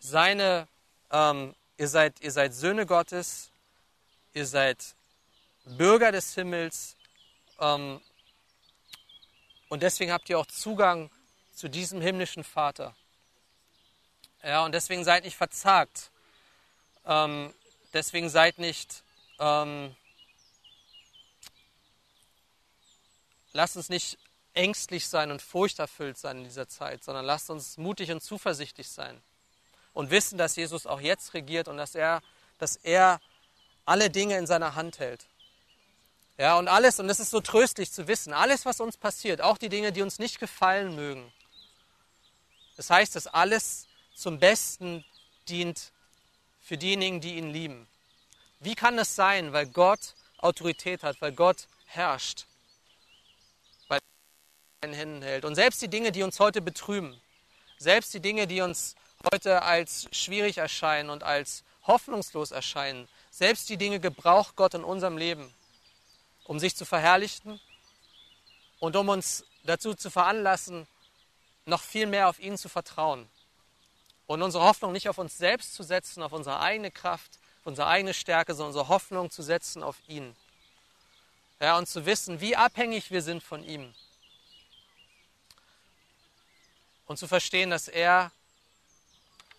[0.00, 0.66] seine,
[1.10, 3.50] ähm, ihr seid, ihr seid Söhne Gottes.
[4.34, 4.94] Ihr seid
[5.64, 6.96] Bürger des Himmels.
[7.58, 8.00] Ähm,
[9.68, 11.10] und deswegen habt ihr auch Zugang
[11.54, 12.94] zu diesem himmlischen Vater.
[14.42, 16.10] Ja, und deswegen seid nicht verzagt.
[17.04, 17.52] Ähm,
[17.92, 19.02] deswegen seid nicht,
[19.38, 19.96] ähm,
[23.52, 24.18] lasst uns nicht
[24.54, 29.22] ängstlich sein und furchterfüllt sein in dieser Zeit, sondern lasst uns mutig und zuversichtlich sein
[29.96, 32.20] und wissen, dass Jesus auch jetzt regiert und dass er,
[32.58, 33.18] dass er
[33.86, 35.24] alle Dinge in seiner Hand hält.
[36.36, 39.56] Ja, und alles, und es ist so tröstlich zu wissen, alles, was uns passiert, auch
[39.56, 41.32] die Dinge, die uns nicht gefallen mögen,
[42.76, 45.02] das heißt, dass alles zum Besten
[45.48, 45.92] dient
[46.60, 47.88] für diejenigen, die ihn lieben.
[48.60, 49.54] Wie kann das sein?
[49.54, 52.44] Weil Gott Autorität hat, weil Gott herrscht
[54.82, 55.46] in Händen hält.
[55.46, 57.18] Und selbst die Dinge, die uns heute betrüben,
[57.78, 58.94] selbst die Dinge, die uns
[59.32, 65.16] heute als schwierig erscheinen und als hoffnungslos erscheinen, selbst die Dinge gebraucht Gott in unserem
[65.16, 65.52] Leben,
[66.44, 67.60] um sich zu verherrlichen
[68.78, 70.86] und um uns dazu zu veranlassen,
[71.64, 73.28] noch viel mehr auf ihn zu vertrauen.
[74.26, 77.88] Und unsere Hoffnung nicht auf uns selbst zu setzen, auf unsere eigene Kraft, auf unsere
[77.88, 80.36] eigene Stärke, sondern unsere Hoffnung zu setzen auf ihn.
[81.60, 83.94] Ja, und zu wissen, wie abhängig wir sind von ihm
[87.06, 88.30] und zu verstehen, dass er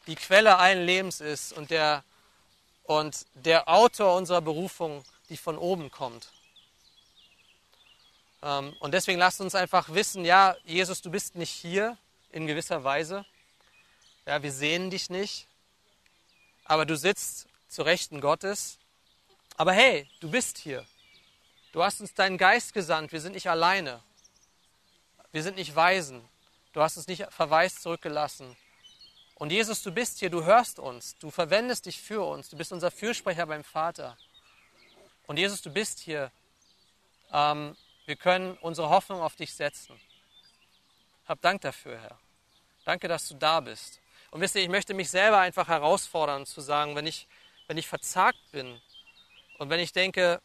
[0.07, 2.03] die Quelle allen Lebens ist und der,
[2.83, 6.31] und der Autor unserer Berufung, die von oben kommt.
[8.41, 11.97] Ähm, und deswegen lasst uns einfach wissen, ja, Jesus, du bist nicht hier
[12.31, 13.25] in gewisser Weise.
[14.25, 15.47] Ja, wir sehen dich nicht,
[16.65, 18.77] aber du sitzt zu Rechten Gottes.
[19.57, 20.85] Aber hey, du bist hier.
[21.71, 23.11] Du hast uns deinen Geist gesandt.
[23.11, 24.01] Wir sind nicht alleine.
[25.31, 26.23] Wir sind nicht Weisen.
[26.73, 28.55] Du hast uns nicht verwaist zurückgelassen.
[29.37, 32.71] Und Jesus, du bist hier, du hörst uns, du verwendest dich für uns, du bist
[32.71, 34.17] unser Fürsprecher beim Vater.
[35.27, 36.31] Und Jesus, du bist hier.
[37.31, 39.99] Ähm, wir können unsere Hoffnung auf dich setzen.
[41.27, 42.17] Hab Dank dafür, Herr.
[42.83, 43.99] Danke, dass du da bist.
[44.31, 47.27] Und wisst ihr, ich möchte mich selber einfach herausfordern zu sagen, wenn ich,
[47.67, 48.81] wenn ich verzagt bin
[49.59, 50.41] und wenn ich denke,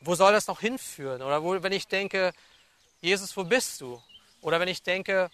[0.00, 1.22] wo soll das noch hinführen?
[1.22, 2.32] Oder wo, wenn ich denke,
[3.00, 4.00] Jesus, wo bist du?
[4.42, 5.28] Oder wenn ich denke,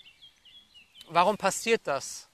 [1.09, 2.28] warum passiert das?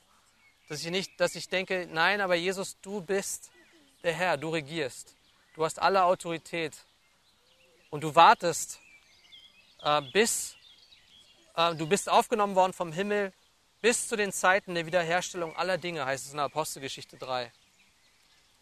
[0.68, 3.50] Dass ich, nicht, dass ich denke, nein, aber Jesus, du bist
[4.02, 5.14] der Herr, du regierst.
[5.54, 6.74] Du hast alle Autorität.
[7.90, 8.80] Und du wartest,
[9.82, 10.56] äh, bis
[11.56, 13.32] äh, du bist aufgenommen worden vom Himmel
[13.80, 17.52] bis zu den Zeiten der Wiederherstellung aller Dinge, heißt es in der Apostelgeschichte 3.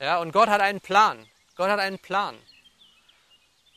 [0.01, 1.29] Ja, und Gott hat einen Plan.
[1.55, 2.37] Gott hat einen Plan.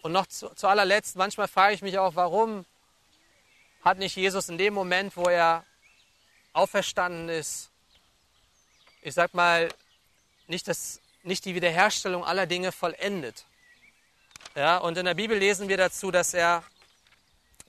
[0.02, 2.66] Und noch zu, zu allerletzt, manchmal frage ich mich auch, warum
[3.84, 5.64] hat nicht Jesus in dem Moment, wo er
[6.54, 7.70] auferstanden ist,
[9.06, 9.70] ich sag mal,
[10.48, 13.46] nicht, das, nicht die Wiederherstellung aller Dinge vollendet.
[14.56, 16.64] Ja, und in der Bibel lesen wir dazu, dass er,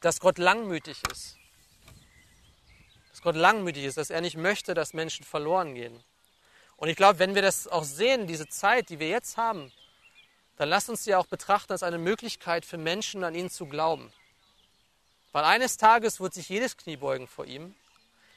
[0.00, 1.36] dass Gott langmütig ist.
[3.10, 6.02] Dass Gott langmütig ist, dass er nicht möchte, dass Menschen verloren gehen.
[6.78, 9.70] Und ich glaube, wenn wir das auch sehen, diese Zeit, die wir jetzt haben,
[10.56, 14.10] dann lasst uns sie auch betrachten als eine Möglichkeit für Menschen, an ihn zu glauben.
[15.32, 17.74] Weil eines Tages wird sich jedes Knie beugen vor ihm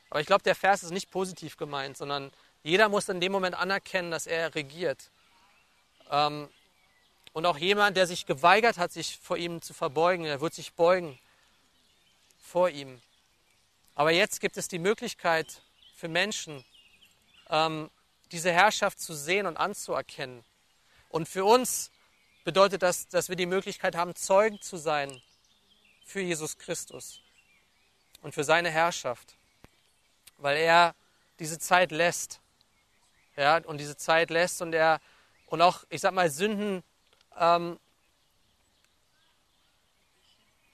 [0.10, 2.32] aber ich glaube, der Vers ist nicht positiv gemeint, sondern
[2.64, 5.12] jeder muss in dem Moment anerkennen, dass er regiert.
[6.10, 6.50] Ähm,
[7.34, 10.74] und auch jemand, der sich geweigert hat, sich vor ihm zu verbeugen, der wird sich
[10.74, 11.20] beugen
[12.42, 13.02] vor ihm.
[13.96, 15.62] Aber jetzt gibt es die Möglichkeit
[15.96, 16.66] für Menschen,
[17.50, 17.90] ähm,
[18.32, 20.44] diese Herrschaft zu sehen und anzuerkennen.
[21.10, 21.92] Und für uns
[22.44, 25.22] bedeutet das, dass wir die Möglichkeit haben, Zeugen zu sein
[26.06, 27.22] für Jesus Christus.
[28.22, 29.36] und für seine Herrschaft,
[30.38, 30.94] weil er
[31.40, 32.42] diese Zeit lässt.
[33.40, 35.00] Ja, und diese Zeit lässt und er
[35.46, 36.84] und auch, ich sag mal, Sünden,
[37.38, 37.80] ähm,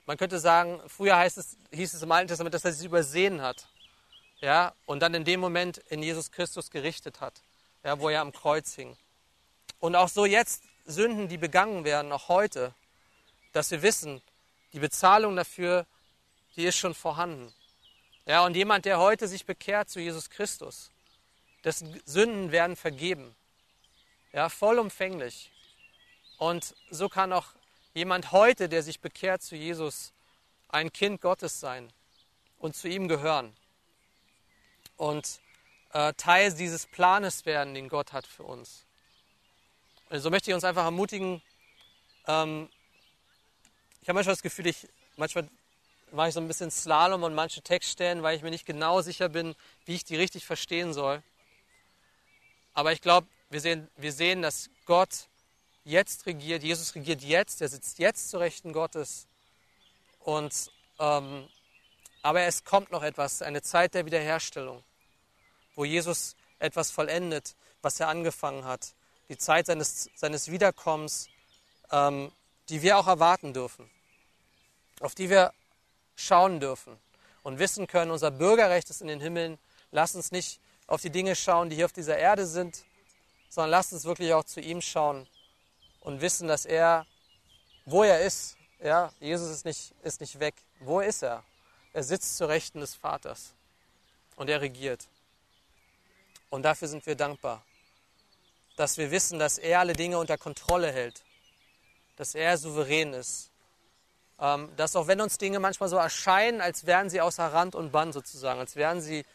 [0.07, 3.43] man könnte sagen, früher heißt es, hieß es im Alten Testament, dass er sie übersehen
[3.43, 3.67] hat.
[4.41, 7.39] Ja, und dann in dem Moment in Jesus Christus gerichtet hat,
[7.83, 8.97] ja, wo er am Kreuz hing.
[9.79, 12.73] Und auch so jetzt Sünden, die begangen werden, auch heute,
[13.53, 14.23] dass wir wissen,
[14.73, 15.85] die Bezahlung dafür,
[16.55, 17.53] die ist schon vorhanden.
[18.25, 20.89] Ja, und jemand, der heute sich bekehrt zu Jesus Christus,
[21.65, 23.35] dessen Sünden werden vergeben.
[24.31, 25.51] Ja, vollumfänglich.
[26.37, 27.47] Und so kann auch
[27.93, 30.13] jemand heute, der sich bekehrt zu Jesus,
[30.69, 31.91] ein Kind Gottes sein
[32.59, 33.55] und zu ihm gehören.
[34.97, 35.39] Und
[35.93, 38.85] äh, Teil dieses Planes werden, den Gott hat für uns.
[40.09, 41.41] Und so möchte ich uns einfach ermutigen.
[42.27, 42.69] Ähm,
[44.01, 45.49] ich habe manchmal das Gefühl, ich manchmal
[46.11, 49.29] mache ich so ein bisschen Slalom und manche Textstellen, weil ich mir nicht genau sicher
[49.29, 51.23] bin, wie ich die richtig verstehen soll.
[52.75, 55.27] Aber ich glaube, wir sehen, wir sehen, dass Gott
[55.85, 59.27] jetzt regiert, Jesus regiert jetzt, er sitzt jetzt zu Rechten Gottes.
[60.19, 61.47] Und, ähm,
[62.21, 64.83] aber es kommt noch etwas, eine Zeit der Wiederherstellung,
[65.75, 68.93] wo Jesus etwas vollendet, was er angefangen hat.
[69.29, 71.29] Die Zeit seines, seines Wiederkommens,
[71.91, 72.31] ähm,
[72.67, 73.89] die wir auch erwarten dürfen,
[74.99, 75.53] auf die wir
[76.15, 76.99] schauen dürfen
[77.43, 79.59] und wissen können, unser Bürgerrecht ist in den Himmeln.
[79.91, 82.83] Lass uns nicht auf die Dinge schauen, die hier auf dieser Erde sind,
[83.49, 85.27] sondern lasst uns wirklich auch zu ihm schauen
[85.99, 87.05] und wissen, dass er,
[87.85, 90.55] wo er ist, ja, Jesus ist nicht, ist nicht weg.
[90.79, 91.43] Wo ist er?
[91.93, 93.53] Er sitzt zu Rechten des Vaters
[94.35, 95.07] und er regiert.
[96.49, 97.63] Und dafür sind wir dankbar,
[98.75, 101.23] dass wir wissen, dass er alle Dinge unter Kontrolle hält,
[102.17, 103.51] dass er souverän ist
[104.39, 107.91] ähm, dass auch wenn uns Dinge manchmal so erscheinen, als wären sie außer Rand und
[107.91, 109.25] Band sozusagen, als wären sie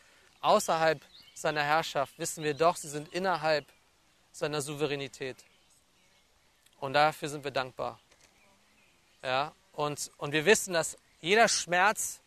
[0.40, 1.00] außerhalb
[1.34, 3.66] seiner Herrschaft, wissen wir doch, sie sind innerhalb
[4.32, 5.36] seiner Souveränität.
[6.78, 8.00] Und dafür sind wir dankbar.
[9.22, 9.52] Ja?
[9.72, 12.20] Und, und wir wissen, dass jeder Schmerz,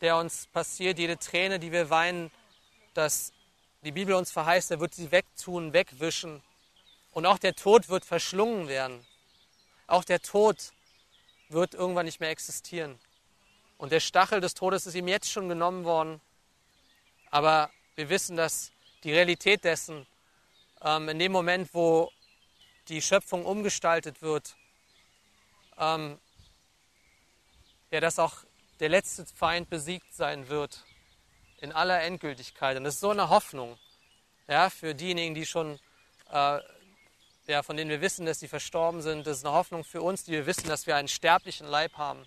[0.00, 2.30] der uns passiert, jede Träne, die wir weinen,
[2.94, 3.32] dass
[3.82, 6.42] die Bibel uns verheißt, er wird sie wegtun, wegwischen.
[7.12, 9.06] Und auch der Tod wird verschlungen werden.
[9.86, 10.72] Auch der Tod
[11.48, 12.98] wird irgendwann nicht mehr existieren.
[13.78, 16.20] Und der Stachel des Todes ist ihm jetzt schon genommen worden.
[17.30, 18.70] Aber wir wissen, dass
[19.02, 20.06] die Realität dessen,
[20.82, 22.12] ähm, in dem Moment, wo
[22.88, 24.56] die Schöpfung umgestaltet wird,
[25.78, 26.18] ähm,
[27.90, 28.34] ja, dass auch
[28.80, 30.84] der letzte Feind besiegt sein wird
[31.58, 32.76] in aller Endgültigkeit.
[32.76, 33.78] Und das ist so eine Hoffnung
[34.46, 35.80] ja, für diejenigen, die schon
[36.30, 36.60] äh,
[37.46, 39.26] ja, von denen wir wissen, dass sie verstorben sind.
[39.26, 42.26] Das ist eine Hoffnung für uns, die wir wissen, dass wir einen sterblichen Leib haben,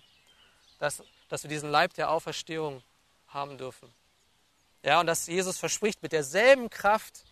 [0.78, 2.82] dass, dass wir diesen Leib der Auferstehung
[3.28, 3.92] haben dürfen.
[4.82, 7.24] Ja, und dass Jesus verspricht, mit derselben Kraft,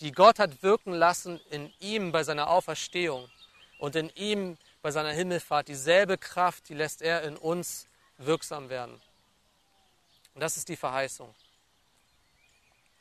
[0.00, 3.30] die Gott hat wirken lassen in ihm bei seiner Auferstehung
[3.78, 9.00] und in ihm bei seiner Himmelfahrt, dieselbe Kraft, die lässt er in uns wirksam werden.
[10.34, 11.34] Und das ist die Verheißung.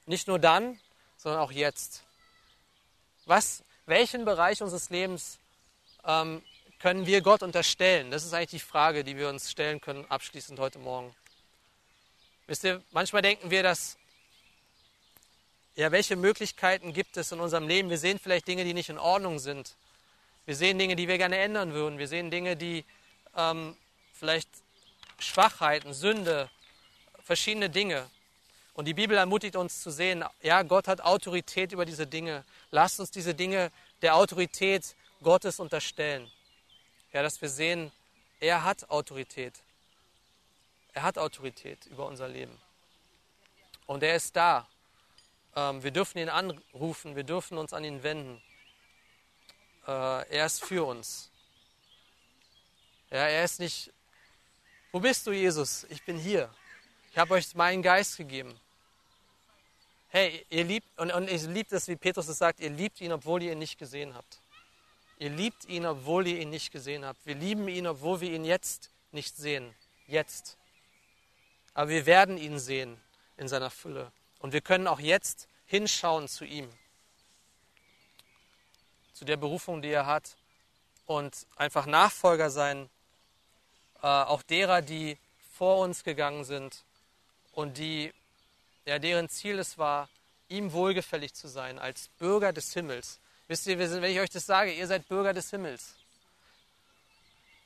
[0.06, 0.80] Nicht nur dann,
[1.18, 2.04] sondern auch jetzt.
[3.26, 5.40] Was welchen Bereich unseres Lebens
[6.06, 6.44] ähm,
[6.80, 8.12] können wir Gott unterstellen?
[8.12, 11.16] Das ist eigentlich die Frage, die wir uns stellen können, abschließend heute Morgen.
[12.50, 13.96] Wisst ihr, manchmal denken wir, dass,
[15.76, 17.92] ja, welche Möglichkeiten gibt es in unserem Leben?
[17.92, 19.76] Wir sehen vielleicht Dinge, die nicht in Ordnung sind.
[20.48, 22.00] Wir sehen Dinge, die wir gerne ändern würden.
[22.00, 22.86] Wir sehen Dinge, die
[23.38, 23.78] ähm,
[24.16, 24.50] vielleicht
[25.20, 26.50] Schwachheiten, Sünde,
[27.24, 28.10] verschiedene Dinge.
[28.74, 32.44] Und die Bibel ermutigt uns zu sehen, ja, Gott hat Autorität über diese Dinge.
[32.72, 36.32] Lasst uns diese Dinge der Autorität Gottes unterstellen.
[37.14, 37.92] Ja, dass wir sehen,
[38.40, 39.54] er hat Autorität.
[41.00, 42.60] Er hat Autorität über unser Leben.
[43.86, 44.68] Und er ist da.
[45.56, 48.42] Ähm, wir dürfen ihn anrufen, wir dürfen uns an ihn wenden.
[49.88, 49.92] Äh,
[50.30, 51.32] er ist für uns.
[53.12, 53.94] Ja, er ist nicht,
[54.92, 55.86] wo bist du, Jesus?
[55.86, 56.54] Ich bin hier.
[57.12, 58.60] Ich habe euch meinen Geist gegeben
[60.10, 63.14] hey, ihr liebt, und, und ich liebe das, wie Petrus es sagt, ihr liebt ihn,
[63.14, 64.42] obwohl ihr ihn nicht gesehen habt.
[65.18, 67.26] Ihr liebt ihn, obwohl ihr ihn nicht gesehen habt.
[67.26, 69.74] Wir lieben ihn, obwohl wir ihn jetzt nicht sehen.
[70.08, 70.58] Jetzt.
[71.74, 73.00] Aber wir werden ihn sehen
[73.38, 74.12] in seiner Fülle.
[74.40, 76.70] Und wir können auch jetzt hinschauen zu ihm.
[79.14, 80.38] Zu der Berufung, die er hat.
[81.06, 82.90] Und einfach Nachfolger sein.
[84.02, 85.18] Äh, auch derer, die
[85.54, 86.86] vor uns gegangen sind
[87.52, 88.14] und die
[88.86, 90.10] ja, deren Ziel es war,
[90.48, 93.20] ihm wohlgefällig zu sein als Bürger des Himmels.
[93.48, 95.96] Wisst ihr, wenn ich euch das sage, ihr seid Bürger des Himmels.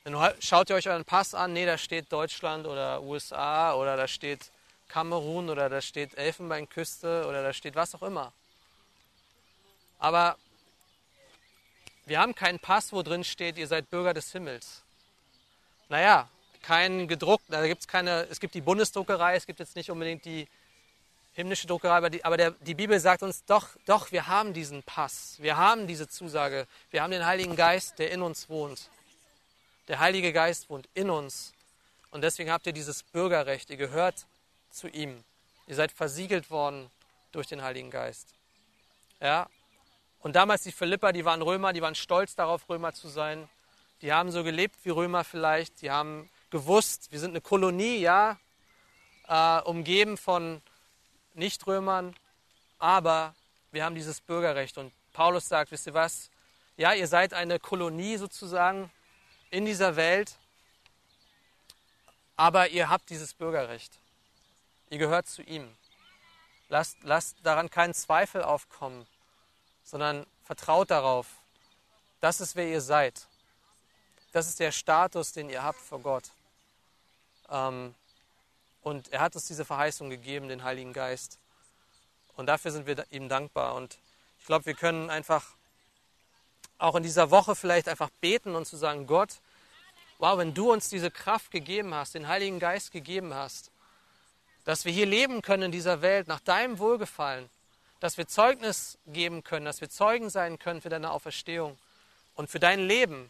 [0.03, 4.07] Dann schaut ihr euch euren Pass an, nee, da steht Deutschland oder USA oder da
[4.07, 4.51] steht
[4.89, 8.33] Kamerun oder da steht Elfenbeinküste oder da steht was auch immer.
[9.99, 10.37] Aber
[12.05, 14.81] wir haben keinen Pass, wo drin steht, ihr seid Bürger des Himmels.
[15.87, 16.27] Naja,
[16.61, 20.49] kein gedruckt, da gibt's keine, es gibt die Bundesdruckerei, es gibt jetzt nicht unbedingt die
[21.33, 24.83] himmlische Druckerei, aber, die, aber der, die Bibel sagt uns doch, doch, wir haben diesen
[24.83, 28.89] Pass, wir haben diese Zusage, wir haben den Heiligen Geist, der in uns wohnt.
[29.87, 31.53] Der Heilige Geist wohnt in uns
[32.11, 34.25] und deswegen habt ihr dieses Bürgerrecht, ihr gehört
[34.69, 35.23] zu ihm.
[35.67, 36.89] Ihr seid versiegelt worden
[37.31, 38.33] durch den Heiligen Geist.
[39.19, 39.49] Ja?
[40.19, 43.49] Und damals die Philipper, die waren Römer, die waren stolz darauf, Römer zu sein.
[44.01, 45.81] Die haben so gelebt wie Römer vielleicht.
[45.81, 48.37] Die haben gewusst, wir sind eine Kolonie, ja,
[49.27, 50.61] äh, umgeben von
[51.33, 52.15] Nichtrömern,
[52.79, 53.33] aber
[53.71, 54.77] wir haben dieses Bürgerrecht.
[54.77, 56.29] Und Paulus sagt, wisst ihr was?
[56.77, 58.91] Ja, ihr seid eine Kolonie sozusagen
[59.53, 60.35] in dieser Welt,
[62.35, 63.99] aber ihr habt dieses Bürgerrecht.
[64.89, 65.69] Ihr gehört zu ihm.
[66.69, 69.05] Lasst, lasst daran keinen Zweifel aufkommen,
[69.83, 71.27] sondern vertraut darauf.
[72.19, 73.27] Das ist, wer ihr seid.
[74.31, 76.31] Das ist der Status, den ihr habt vor Gott.
[77.51, 77.93] Ähm,
[78.81, 81.37] und er hat uns diese Verheißung gegeben, den Heiligen Geist.
[82.35, 83.75] Und dafür sind wir ihm dankbar.
[83.75, 83.99] Und
[84.39, 85.53] ich glaube, wir können einfach
[86.77, 89.29] auch in dieser Woche vielleicht einfach beten und zu sagen, Gott,
[90.17, 93.71] wow, wenn du uns diese Kraft gegeben hast, den Heiligen Geist gegeben hast,
[94.65, 97.49] dass wir hier leben können in dieser Welt nach deinem Wohlgefallen,
[97.99, 101.77] dass wir Zeugnis geben können, dass wir Zeugen sein können für deine Auferstehung
[102.35, 103.29] und für dein Leben.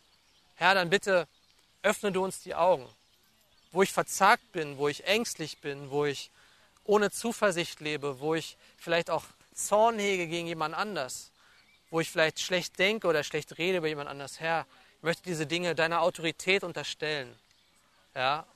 [0.55, 1.27] Herr, dann bitte
[1.81, 2.87] öffne du uns die Augen
[3.73, 6.29] wo ich verzagt bin, wo ich ängstlich bin, wo ich
[6.85, 11.31] ohne Zuversicht lebe, wo ich vielleicht auch Zorn hege gegen jemand anders,
[11.93, 14.39] wo ich vielleicht schlecht denke oder schlecht rede über jemand anders.
[14.39, 14.65] Herr,
[14.97, 17.37] ich möchte diese Dinge deiner Autorität unterstellen.
[18.15, 18.47] Ja?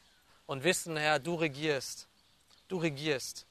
[0.47, 2.07] Und wissen, Herr, du regierst.
[2.67, 3.45] Du regierst.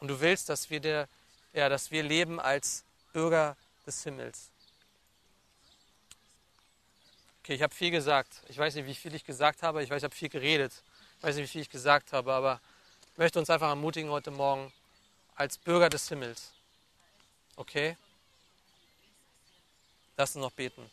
[0.00, 1.08] Und du willst, dass wir, der,
[1.52, 3.56] ja, dass wir leben als Bürger
[3.86, 4.50] des Himmels.
[7.44, 8.42] Okay, ich habe viel gesagt.
[8.48, 9.84] Ich weiß nicht, wie viel ich gesagt habe.
[9.84, 10.72] Ich weiß, ich habe viel geredet.
[11.18, 12.60] Ich weiß nicht, wie viel ich gesagt habe, aber
[13.12, 14.72] ich möchte uns einfach ermutigen heute Morgen
[15.36, 16.50] als Bürger des Himmels.
[17.54, 17.96] Okay?
[20.16, 20.88] Lass uns noch beten.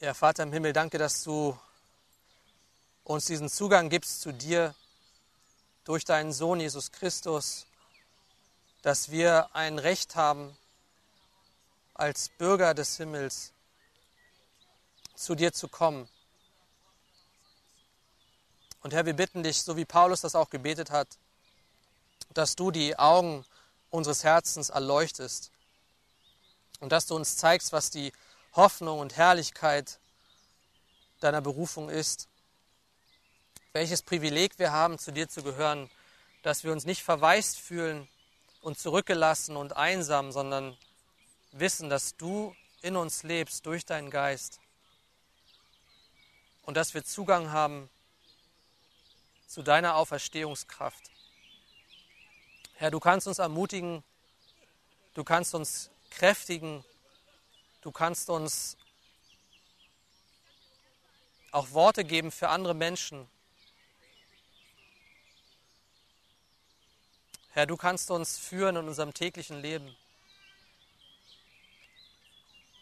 [0.00, 1.58] Ja, Vater im Himmel, danke, dass du
[3.04, 4.74] uns diesen Zugang gibst zu dir
[5.84, 7.66] durch deinen Sohn Jesus Christus,
[8.82, 10.56] dass wir ein Recht haben,
[11.94, 13.52] als Bürger des Himmels
[15.14, 16.08] zu dir zu kommen.
[18.82, 21.08] Und Herr, wir bitten dich, so wie Paulus das auch gebetet hat,
[22.34, 23.44] dass du die Augen
[23.90, 25.50] unseres Herzens erleuchtest
[26.80, 28.12] und dass du uns zeigst, was die
[28.54, 29.98] Hoffnung und Herrlichkeit
[31.20, 32.28] deiner Berufung ist.
[33.72, 35.90] Welches Privileg wir haben, zu dir zu gehören,
[36.42, 38.08] dass wir uns nicht verwaist fühlen
[38.60, 40.76] und zurückgelassen und einsam, sondern
[41.52, 44.60] wissen, dass du in uns lebst durch deinen Geist
[46.62, 47.88] und dass wir Zugang haben
[49.46, 51.13] zu deiner Auferstehungskraft.
[52.76, 54.02] Herr, du kannst uns ermutigen,
[55.14, 56.84] du kannst uns kräftigen,
[57.82, 58.76] du kannst uns
[61.52, 63.28] auch Worte geben für andere Menschen.
[67.52, 69.94] Herr, du kannst uns führen in unserem täglichen Leben.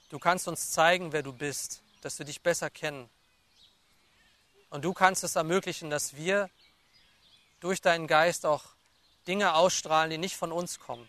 [0.09, 3.11] Du kannst uns zeigen, wer du bist, dass wir dich besser kennen.
[4.70, 6.49] Und du kannst es ermöglichen, dass wir
[7.61, 8.71] durch deinen Geist auch
[9.26, 11.08] Dinge ausstrahlen, die nicht von uns kommen.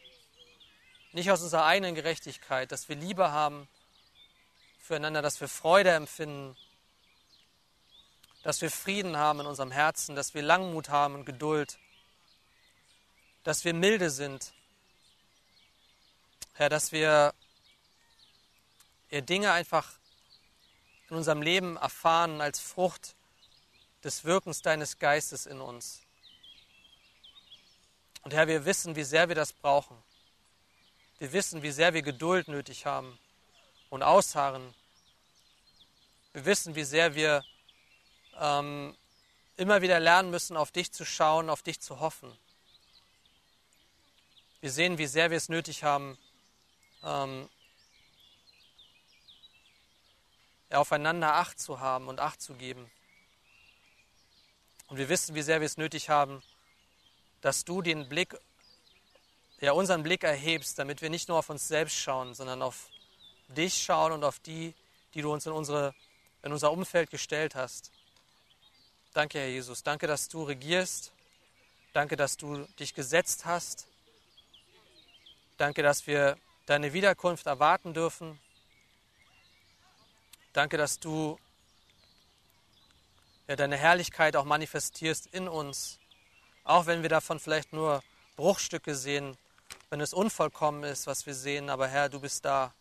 [1.12, 3.68] Nicht aus unserer eigenen Gerechtigkeit, dass wir Liebe haben
[4.80, 6.58] füreinander, dass wir Freude empfinden,
[8.44, 11.78] dass wir Frieden haben in unserem Herzen, dass wir Langmut haben und Geduld,
[13.44, 14.54] dass wir milde sind.
[16.54, 17.34] Herr, dass wir
[19.14, 19.94] wir Dinge einfach
[21.10, 23.16] in unserem Leben erfahren als Frucht
[24.04, 26.03] des Wirkens deines Geistes in uns.
[28.24, 30.02] Und Herr, wir wissen, wie sehr wir das brauchen.
[31.20, 33.20] Wir wissen, wie sehr wir Geduld nötig haben
[33.90, 34.74] und ausharren.
[36.32, 37.44] Wir wissen, wie sehr wir
[38.40, 38.98] ähm,
[39.58, 42.36] immer wieder lernen müssen, auf dich zu schauen, auf dich zu hoffen.
[44.62, 46.18] Wir sehen, wie sehr wir es nötig haben,
[47.04, 47.50] ähm,
[50.72, 52.90] aufeinander Acht zu haben und Acht zu geben.
[54.88, 56.42] Und wir wissen, wie sehr wir es nötig haben,
[57.44, 58.36] dass du den Blick,
[59.60, 62.90] ja unseren Blick erhebst, damit wir nicht nur auf uns selbst schauen, sondern auf
[63.50, 64.74] dich schauen und auf die,
[65.14, 65.94] die du uns in, unsere,
[66.42, 67.92] in unser Umfeld gestellt hast.
[69.14, 69.84] Danke, Herr Jesus.
[69.84, 71.12] Danke, dass du regierst.
[71.92, 73.88] Danke, dass du dich gesetzt hast.
[75.58, 78.40] Danke, dass wir deine Wiederkunft erwarten dürfen.
[80.54, 81.38] Danke, dass du
[83.50, 86.00] ja, deine Herrlichkeit auch manifestierst in uns,
[86.64, 88.04] auch wenn wir davon vielleicht nur
[88.36, 89.38] Bruchstücke sehen,
[89.90, 91.70] wenn es unvollkommen ist, was wir sehen.
[91.70, 92.74] Aber Herr, du bist da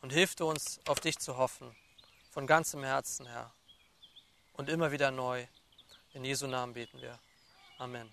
[0.00, 1.74] und hilf uns, auf dich zu hoffen,
[2.30, 3.52] von ganzem Herzen, Herr,
[4.52, 5.46] und immer wieder neu.
[6.12, 7.18] In Jesu Namen beten wir.
[7.78, 8.12] Amen.